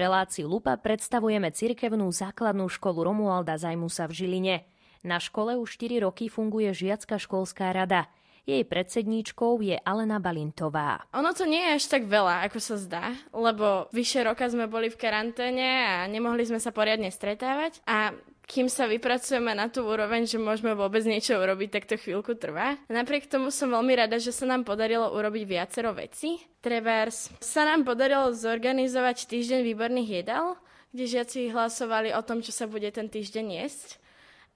[0.00, 4.56] Relácii Lupa predstavujeme cirkevnú základnú školu Romualda Zajmusa v Žiline.
[5.04, 8.08] Na škole už 4 roky funguje žiacka školská rada.
[8.48, 11.04] Jej predsedníčkou je Alena Balintová.
[11.12, 14.88] Ono to nie je až tak veľa, ako sa zdá, lebo vyše roka sme boli
[14.88, 18.16] v karanténe a nemohli sme sa poriadne stretávať a
[18.50, 22.74] kým sa vypracujeme na tú úroveň, že môžeme vôbec niečo urobiť, tak to chvíľku trvá.
[22.90, 26.42] Napriek tomu som veľmi rada, že sa nám podarilo urobiť viacero vecí.
[26.58, 30.58] Trebárs sa nám podarilo zorganizovať týždeň výborných jedál,
[30.90, 34.02] kde žiaci hlasovali o tom, čo sa bude ten týždeň jesť.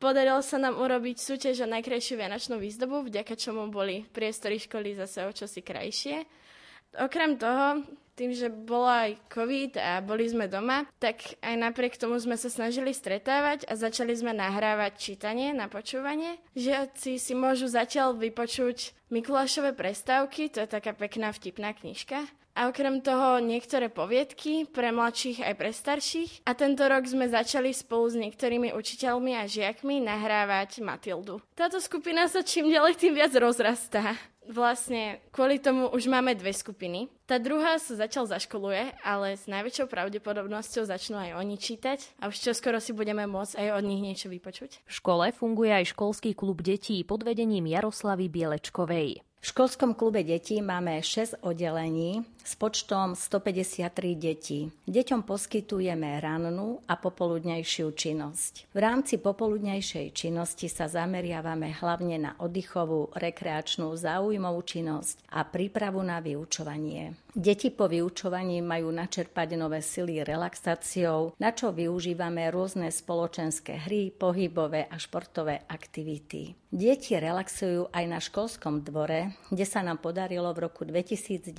[0.02, 5.22] Podarilo sa nám urobiť súťaž o najkrajšiu vianočnú výzdobu, vďaka čomu boli priestory školy zase
[5.22, 6.26] o čosi krajšie.
[6.94, 7.82] Okrem toho,
[8.14, 12.46] tým, že bola aj COVID a boli sme doma, tak aj napriek tomu sme sa
[12.46, 16.38] snažili stretávať a začali sme nahrávať čítanie na počúvanie.
[16.54, 22.22] Žiaci si môžu zatiaľ vypočuť Mikulášové prestávky, to je taká pekná vtipná knižka.
[22.54, 26.46] A okrem toho niektoré poviedky pre mladších aj pre starších.
[26.46, 31.42] A tento rok sme začali spolu s niektorými učiteľmi a žiakmi nahrávať Matildu.
[31.58, 34.14] Táto skupina sa čím ďalej tým viac rozrastá
[34.48, 37.08] vlastne kvôli tomu už máme dve skupiny.
[37.24, 42.36] Tá druhá sa začal zaškoluje, ale s najväčšou pravdepodobnosťou začnú aj oni čítať a už
[42.36, 44.84] čoskoro si budeme môcť aj od nich niečo vypočuť.
[44.84, 49.24] V škole funguje aj školský klub detí pod vedením Jaroslavy Bielečkovej.
[49.44, 54.72] V školskom klube detí máme 6 oddelení s počtom 153 detí.
[54.88, 58.72] Deťom poskytujeme rannú a popoludnejšiu činnosť.
[58.72, 63.92] V rámci popoludnejšej činnosti sa zameriavame hlavne na oddychovú, rekreačnú,
[64.34, 67.14] záujmovú činnosť a prípravu na vyučovanie.
[67.34, 74.86] Deti po vyučovaní majú načerpať nové sily relaxáciou, na čo využívame rôzne spoločenské hry, pohybové
[74.86, 76.54] a športové aktivity.
[76.74, 81.54] Deti relaxujú aj na školskom dvore, kde sa nám podarilo v roku 2019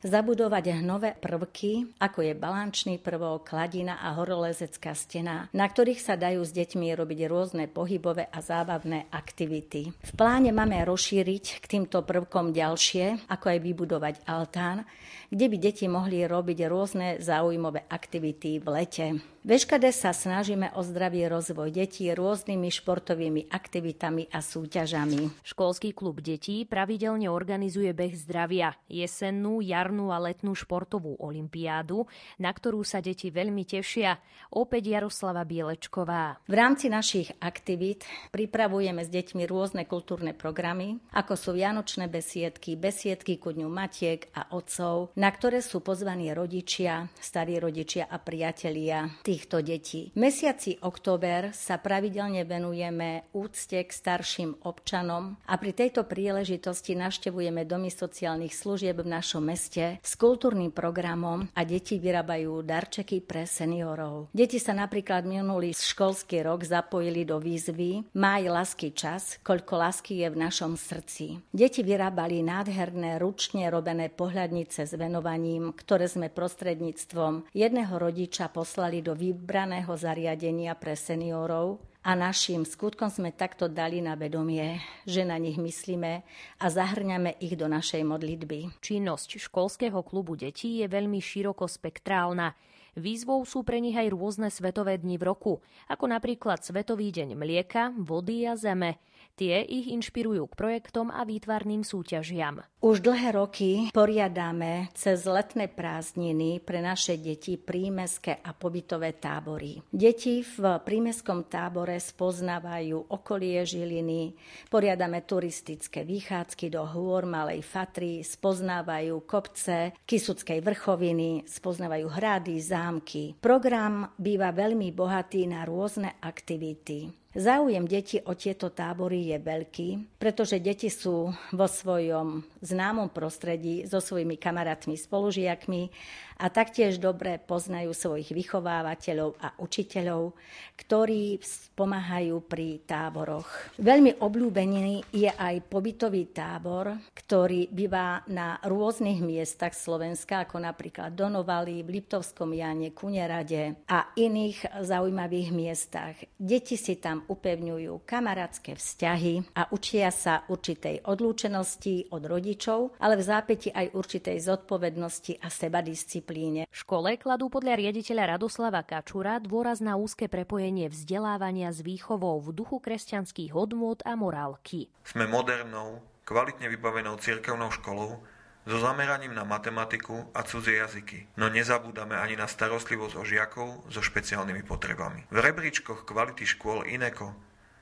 [0.00, 6.40] zabudovať nové prvky, ako je balančný prvok, kladina a horolezecká stena, na ktorých sa dajú
[6.40, 9.92] s deťmi robiť rôzne pohybové a zábavné aktivity.
[9.92, 14.86] V pláne máme rozšíriť k týmto prvkom ďalšie, ako aj vybudovať altán,
[15.26, 19.06] kde by deti mohli robiť rôzne zaujímavé aktivity v lete.
[19.40, 25.32] V Eškade sa snažíme o zdravý rozvoj detí rôznymi športovými aktivitami a súťažami.
[25.40, 32.04] Školský klub detí pravidelne organizuje beh zdravia, jesennú, jarnú a letnú športovú olimpiádu,
[32.36, 34.20] na ktorú sa deti veľmi tešia.
[34.52, 36.44] Opäť Jaroslava Bielečková.
[36.44, 38.04] V rámci našich aktivít
[38.36, 44.52] pripravujeme s deťmi rôzne kultúrne programy, ako sú Vianočné besiedky, besiedky ku dňu matiek a
[44.52, 50.10] otcov, na ktoré sú pozvaní rodičia, starí rodičia a priatelia týchto detí.
[50.10, 57.62] V mesiaci október sa pravidelne venujeme úcte k starším občanom a pri tejto príležitosti naštevujeme
[57.62, 64.34] domy sociálnych služieb v našom meste s kultúrnym programom a deti vyrábajú darčeky pre seniorov.
[64.34, 70.28] Deti sa napríklad minulý školský rok zapojili do výzvy Maj lásky čas, koľko lásky je
[70.34, 71.38] v našom srdci.
[71.54, 79.19] Deti vyrábali nádherné ručne robené pohľadnice s venovaním, ktoré sme prostredníctvom jedného rodiča poslali do
[79.20, 85.60] vybraného zariadenia pre seniorov a našim skutkom sme takto dali na vedomie, že na nich
[85.60, 86.24] myslíme
[86.56, 88.80] a zahrňame ich do našej modlitby.
[88.80, 92.56] Činnosť školského klubu detí je veľmi širokospektrálna.
[92.96, 95.52] Výzvou sú pre nich aj rôzne svetové dni v roku,
[95.92, 98.96] ako napríklad Svetový deň mlieka, vody a zeme–
[99.36, 102.60] Tie ich inšpirujú k projektom a výtvarným súťažiam.
[102.80, 109.84] Už dlhé roky poriadáme cez letné prázdniny pre naše deti prímeské a pobytové tábory.
[109.92, 114.32] Deti v prímeskom tábore spoznávajú okolie Žiliny,
[114.72, 123.36] poriadame turistické vychádzky do hôr Malej Fatry, spoznávajú kopce Kisuckej vrchoviny, spoznávajú hrady, zámky.
[123.36, 127.19] Program býva veľmi bohatý na rôzne aktivity.
[127.30, 134.02] Záujem detí o tieto tábory je veľký, pretože deti sú vo svojom známom prostredí so
[134.02, 135.94] svojimi kamarátmi, spolužiakmi
[136.40, 140.32] a taktiež dobre poznajú svojich vychovávateľov a učiteľov,
[140.80, 141.36] ktorí
[141.76, 143.76] pomáhajú pri táboroch.
[143.76, 151.84] Veľmi obľúbený je aj pobytový tábor, ktorý býva na rôznych miestach Slovenska, ako napríklad Donovali,
[151.84, 156.16] v Liptovskom Jane, Kunerade a iných zaujímavých miestach.
[156.40, 163.26] Deti si tam upevňujú kamarátske vzťahy a učia sa určitej odlúčenosti od rodičov, ale v
[163.28, 166.70] zápäti aj určitej zodpovednosti a sebadisciplíny disciplíne.
[166.70, 172.54] V škole kladú podľa riaditeľa Radoslava Kačura dôraz na úzke prepojenie vzdelávania s výchovou v
[172.54, 174.86] duchu kresťanských hodnôt a morálky.
[175.02, 178.22] Sme modernou, kvalitne vybavenou cirkevnou školou
[178.62, 184.04] so zameraním na matematiku a cudzie jazyky, no nezabúdame ani na starostlivosť o žiakov so
[184.04, 185.26] špeciálnymi potrebami.
[185.32, 187.34] V rebríčkoch kvality škôl INECO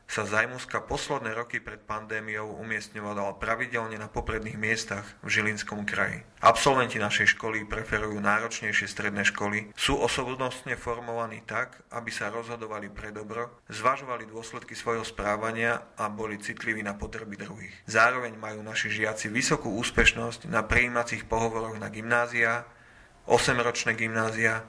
[0.08, 6.24] sa Zajmuska posledné roky pred pandémiou umiestňovala pravidelne na popredných miestach v Žilinskom kraji.
[6.40, 13.12] Absolventi našej školy preferujú náročnejšie stredné školy, sú osobnostne formovaní tak, aby sa rozhodovali pre
[13.12, 17.76] dobro, zvažovali dôsledky svojho správania a boli citliví na potreby druhých.
[17.84, 22.64] Zároveň majú naši žiaci vysokú úspešnosť na prijímacích pohovoroch na gymnázia,
[23.28, 24.64] 8-ročné gymnázia,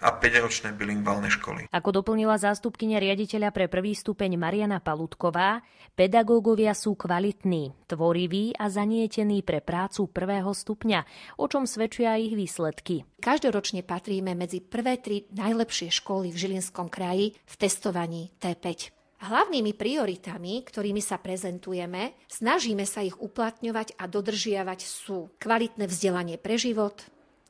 [0.00, 1.68] a 5-ročné bilingválne školy.
[1.68, 5.60] Ako doplnila zástupkynia riaditeľa pre prvý stupeň Mariana Palutková,
[5.92, 11.00] pedagógovia sú kvalitní, tvoriví a zanietení pre prácu prvého stupňa,
[11.36, 13.04] o čom svedčia ich výsledky.
[13.20, 18.96] Každoročne patríme medzi prvé tri najlepšie školy v Žilinskom kraji v testovaní T5.
[19.20, 26.56] Hlavnými prioritami, ktorými sa prezentujeme, snažíme sa ich uplatňovať a dodržiavať sú kvalitné vzdelanie pre
[26.56, 27.04] život,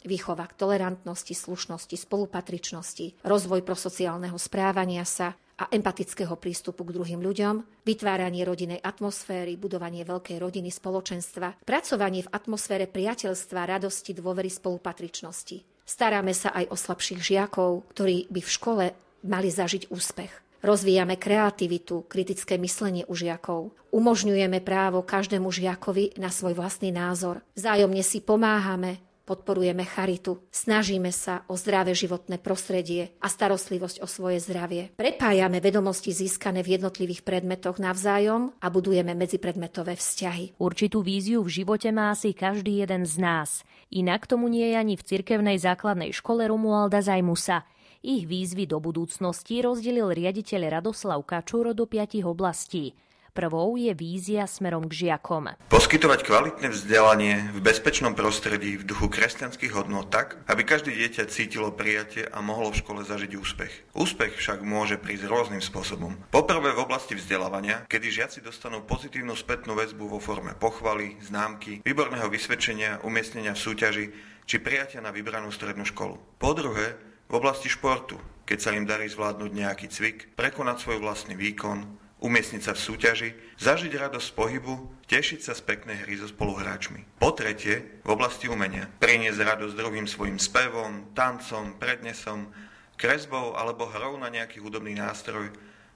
[0.04, 7.84] výchova k tolerantnosti, slušnosti, spolupatričnosti, rozvoj prosociálneho správania sa a empatického prístupu k druhým ľuďom,
[7.84, 15.84] vytváranie rodinej atmosféry, budovanie veľkej rodiny spoločenstva, pracovanie v atmosfére priateľstva, radosti, dôvery, spolupatričnosti.
[15.84, 18.84] Staráme sa aj o slabších žiakov, ktorí by v škole
[19.28, 20.32] mali zažiť úspech.
[20.60, 23.72] Rozvíjame kreativitu, kritické myslenie u žiakov.
[23.96, 27.40] Umožňujeme právo každému žiakovi na svoj vlastný názor.
[27.56, 34.42] Vzájomne si pomáhame, podporujeme charitu, snažíme sa o zdravé životné prostredie a starostlivosť o svoje
[34.42, 34.90] zdravie.
[34.98, 40.58] Prepájame vedomosti získané v jednotlivých predmetoch navzájom a budujeme medzipredmetové vzťahy.
[40.58, 43.62] Určitú víziu v živote má asi každý jeden z nás.
[43.94, 47.62] Inak tomu nie je ani v cirkevnej základnej škole Romualda Zajmusa.
[48.02, 52.96] Ich výzvy do budúcnosti rozdelil riaditeľ Radoslav Kačúro do piatich oblastí.
[53.30, 55.54] Prvou je vízia smerom k žiakom.
[55.70, 61.70] Poskytovať kvalitné vzdelanie v bezpečnom prostredí v duchu kresťanských hodnot tak, aby každé dieťa cítilo
[61.70, 63.72] prijatie a mohlo v škole zažiť úspech.
[63.94, 66.18] Úspech však môže prísť rôznym spôsobom.
[66.34, 72.26] Poprvé v oblasti vzdelávania, kedy žiaci dostanú pozitívnu spätnú väzbu vo forme pochvaly, známky, výborného
[72.26, 74.06] vysvedčenia, umiestnenia v súťaži
[74.50, 76.18] či prijatia na vybranú strednú školu.
[76.42, 76.98] Po druhé,
[77.30, 82.62] v oblasti športu, keď sa im darí zvládnuť nejaký cvik, prekonať svoj vlastný výkon, umiestniť
[82.62, 87.04] sa v súťaži, zažiť radosť pohybu, tešiť sa z peknej hry so spoluhráčmi.
[87.16, 92.52] Po tretie, v oblasti umenia, priniesť radosť druhým svojim spevom, tancom, prednesom,
[93.00, 95.48] kresbou alebo hrou na nejaký hudobný nástroj,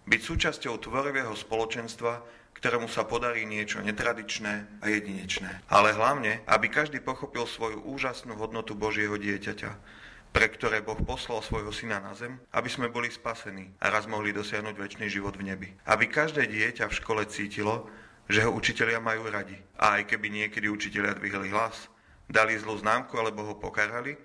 [0.08, 2.24] byť súčasťou tvorivého spoločenstva,
[2.56, 5.68] ktorému sa podarí niečo netradičné a jedinečné.
[5.68, 9.70] Ale hlavne, aby každý pochopil svoju úžasnú hodnotu Božieho dieťaťa,
[10.34, 14.34] pre ktoré Boh poslal svojho syna na zem, aby sme boli spasení a raz mohli
[14.34, 15.70] dosiahnuť väčší život v nebi.
[15.86, 17.86] Aby každé dieťa v škole cítilo,
[18.26, 19.54] že ho učitelia majú radi.
[19.78, 21.86] A aj keby niekedy učitelia dvihli hlas,
[22.26, 24.18] dali zlú známku alebo ho pokarhali,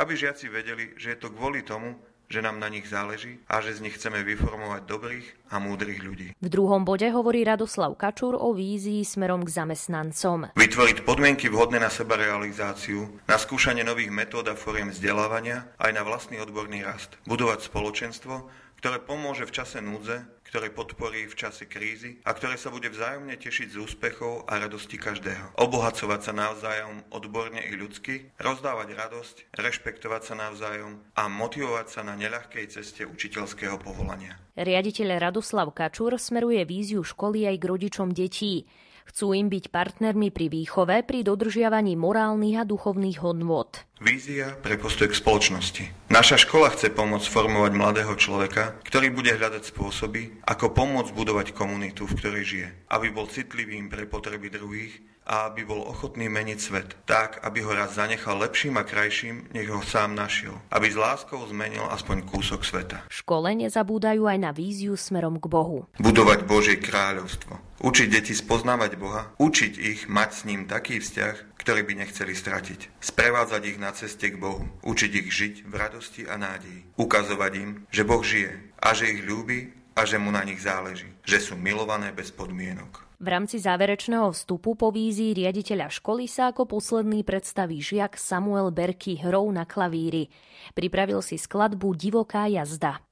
[0.00, 1.92] aby žiaci vedeli, že je to kvôli tomu,
[2.30, 6.28] že nám na nich záleží a že z nich chceme vyformovať dobrých a múdrych ľudí.
[6.38, 10.54] V druhom bode hovorí Radoslav Kačúr o vízii smerom k zamestnancom.
[10.54, 16.06] Vytvoriť podmienky vhodné na seba realizáciu, na skúšanie nových metód a fóriem vzdelávania, aj na
[16.06, 17.18] vlastný odborný rast.
[17.26, 18.46] Budovať spoločenstvo,
[18.78, 23.38] ktoré pomôže v čase núdze ktoré podporí v čase krízy a ktoré sa bude vzájomne
[23.38, 25.54] tešiť z úspechov a radosti každého.
[25.62, 32.18] Obohacovať sa navzájom odborne i ľudsky, rozdávať radosť, rešpektovať sa navzájom a motivovať sa na
[32.18, 34.42] neľahkej ceste učiteľského povolania.
[34.58, 38.66] Riaditeľ Radoslav Kačúr smeruje víziu školy aj k rodičom detí.
[39.08, 43.70] Chcú im byť partnermi pri výchove, pri dodržiavaní morálnych a duchovných hodnôt.
[44.00, 45.84] Vízia pre postoj k spoločnosti.
[46.08, 52.08] Naša škola chce pomôcť formovať mladého človeka, ktorý bude hľadať spôsoby, ako pomôcť budovať komunitu,
[52.08, 54.96] v ktorej žije, aby bol citlivým pre potreby druhých
[55.30, 59.70] a aby bol ochotný meniť svet, tak, aby ho raz zanechal lepším a krajším, nech
[59.70, 60.58] ho sám našiel.
[60.74, 63.06] Aby s láskou zmenil aspoň kúsok sveta.
[63.06, 65.86] V škole nezabúdajú aj na víziu smerom k Bohu.
[66.02, 67.62] Budovať Božie kráľovstvo.
[67.80, 73.00] Učiť deti spoznávať Boha, učiť ich mať s ním taký vzťah, ktorý by nechceli stratiť.
[73.00, 74.66] Sprevádzať ich na ceste k Bohu.
[74.84, 76.90] Učiť ich žiť v radosti a nádeji.
[77.00, 78.52] Ukazovať im, že Boh žije
[78.82, 81.08] a že ich ľúbi a že mu na nich záleží.
[81.24, 83.09] Že sú milované bez podmienok.
[83.20, 89.20] V rámci záverečného vstupu po vízii riaditeľa školy sa ako posledný predstaví žiak Samuel Berky
[89.20, 90.32] hrou na klavíri.
[90.72, 93.04] Pripravil si skladbu Divoká jazda.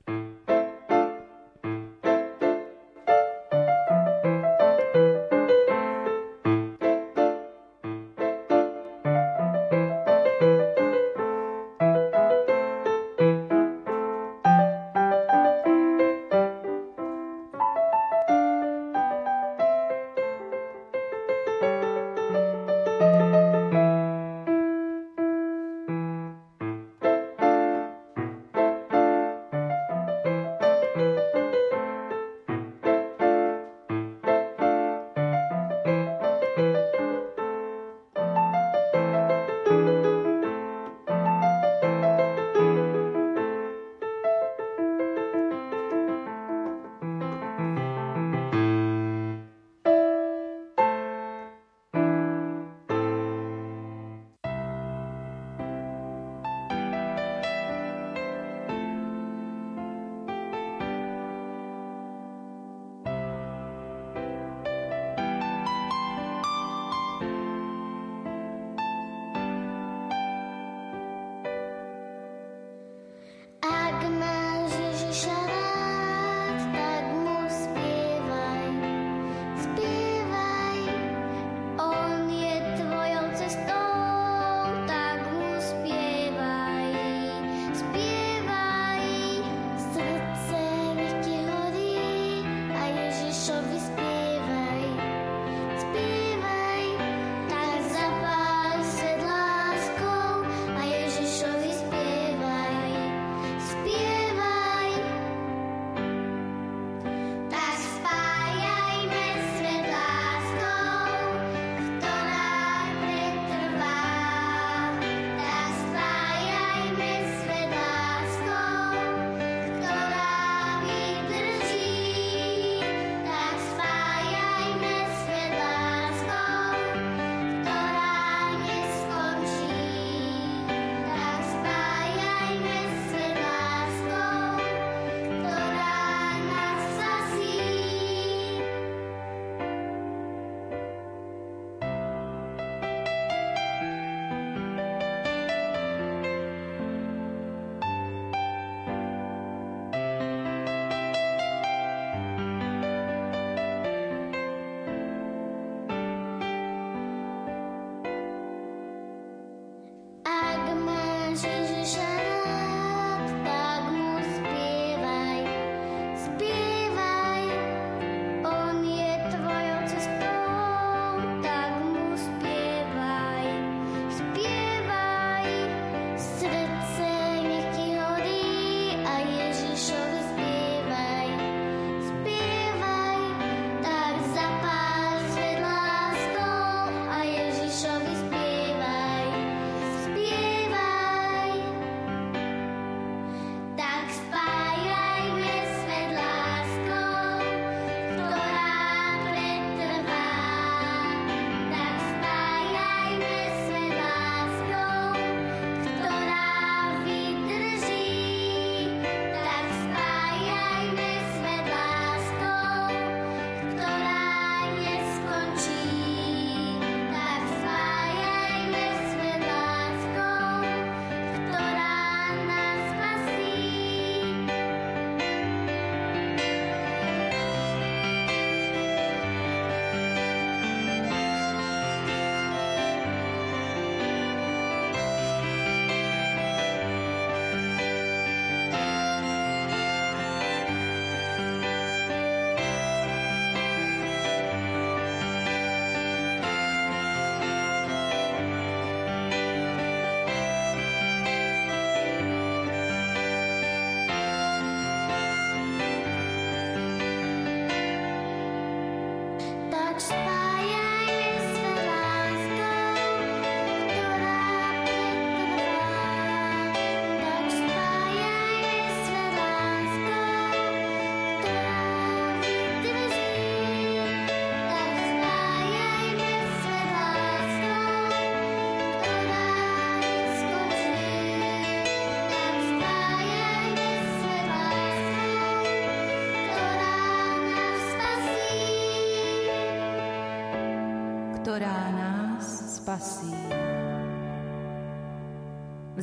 [291.59, 293.35] Ktorá nás spasí.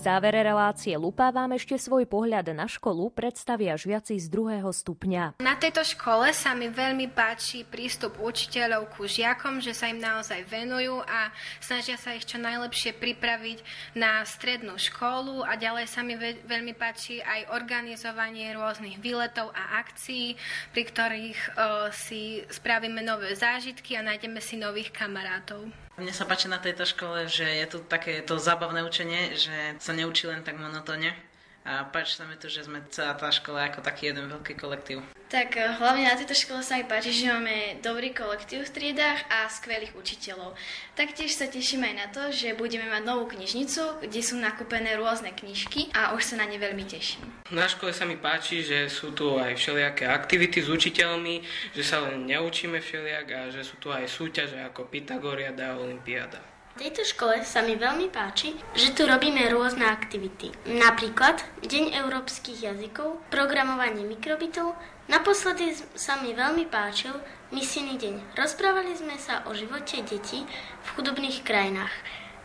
[0.05, 5.41] Závere relácie Lupa vám ešte svoj pohľad na školu predstavia žiaci z druhého stupňa.
[5.41, 10.45] Na tejto škole sa mi veľmi páči prístup učiteľov ku žiakom, že sa im naozaj
[10.45, 13.65] venujú a snažia sa ich čo najlepšie pripraviť
[13.97, 20.37] na strednú školu a ďalej sa mi veľmi páči aj organizovanie rôznych výletov a akcií,
[20.69, 21.49] pri ktorých o,
[21.89, 25.84] si spravíme nové zážitky a nájdeme si nových kamarátov.
[25.95, 29.95] Mne sa páči na tejto škole, že je tu také to zábavné učenie, že sa
[29.95, 31.15] neučí len tak monotónne.
[31.63, 34.99] A páči sa mi to, že sme celá tá škola ako taký jeden veľký kolektív.
[35.26, 39.26] Tak eh, hlavne na tejto škole sa mi páči, že máme dobrý kolektív v triedách
[39.26, 40.53] a skvelých učiteľov.
[40.93, 45.34] Taktiež sa teším aj na to, že budeme mať novú knižnicu, kde sú nakúpené rôzne
[45.34, 47.26] knižky a už sa na ne veľmi teším.
[47.49, 51.41] Na škole sa mi páči, že sú tu aj všelijaké aktivity s učiteľmi,
[51.73, 56.38] že sa len neučíme všelijak a že sú tu aj súťaže ako Pythagoriada a Olympiáda.
[56.76, 60.51] V tejto škole sa mi veľmi páči, že tu robíme rôzne aktivity.
[60.67, 64.76] Napríklad Deň európskych jazykov, programovanie mikrobitov,
[65.09, 67.13] naposledy sa mi veľmi páčil
[67.49, 68.15] misijný deň.
[68.37, 70.45] Rozprávali sme sa o živote detí
[70.83, 71.93] v chudobných krajinách.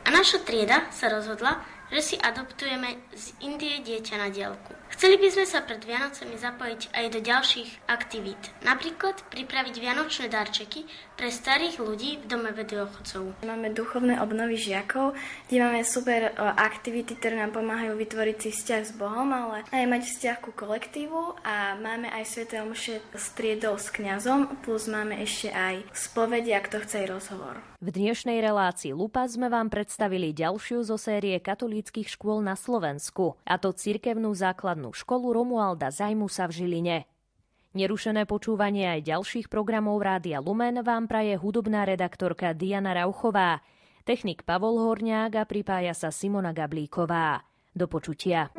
[0.04, 1.60] A naša trieda sa rozhodla,
[1.92, 4.79] že si adoptujeme z Indie dieťa na dielku.
[4.90, 8.42] Chceli by sme sa pred Vianocami zapojiť aj do ďalších aktivít.
[8.66, 10.84] Napríklad pripraviť vianočné darčeky
[11.16, 13.40] pre starých ľudí v dome vediochodcov.
[13.46, 15.16] Máme duchovné obnovy žiakov,
[15.48, 20.02] kde máme super aktivity, ktoré nám pomáhajú vytvoriť si vzťah s Bohom, ale aj mať
[20.04, 25.48] vzťah ku kolektívu a máme aj sveté omše s triedou s kňazom, plus máme ešte
[25.54, 27.54] aj spovedia, kto chce aj rozhovor.
[27.80, 33.56] V dnešnej relácii Lupa sme vám predstavili ďalšiu zo série katolíckých škôl na Slovensku, a
[33.56, 34.36] to cirkevnú
[34.80, 36.98] základnú školu Romualda Zajmusa v Žiline.
[37.76, 43.60] Nerušené počúvanie aj ďalších programov Rádia Lumen vám praje hudobná redaktorka Diana Rauchová,
[44.08, 47.44] technik Pavol Horňák a pripája sa Simona Gablíková.
[47.76, 48.50] Do počutia.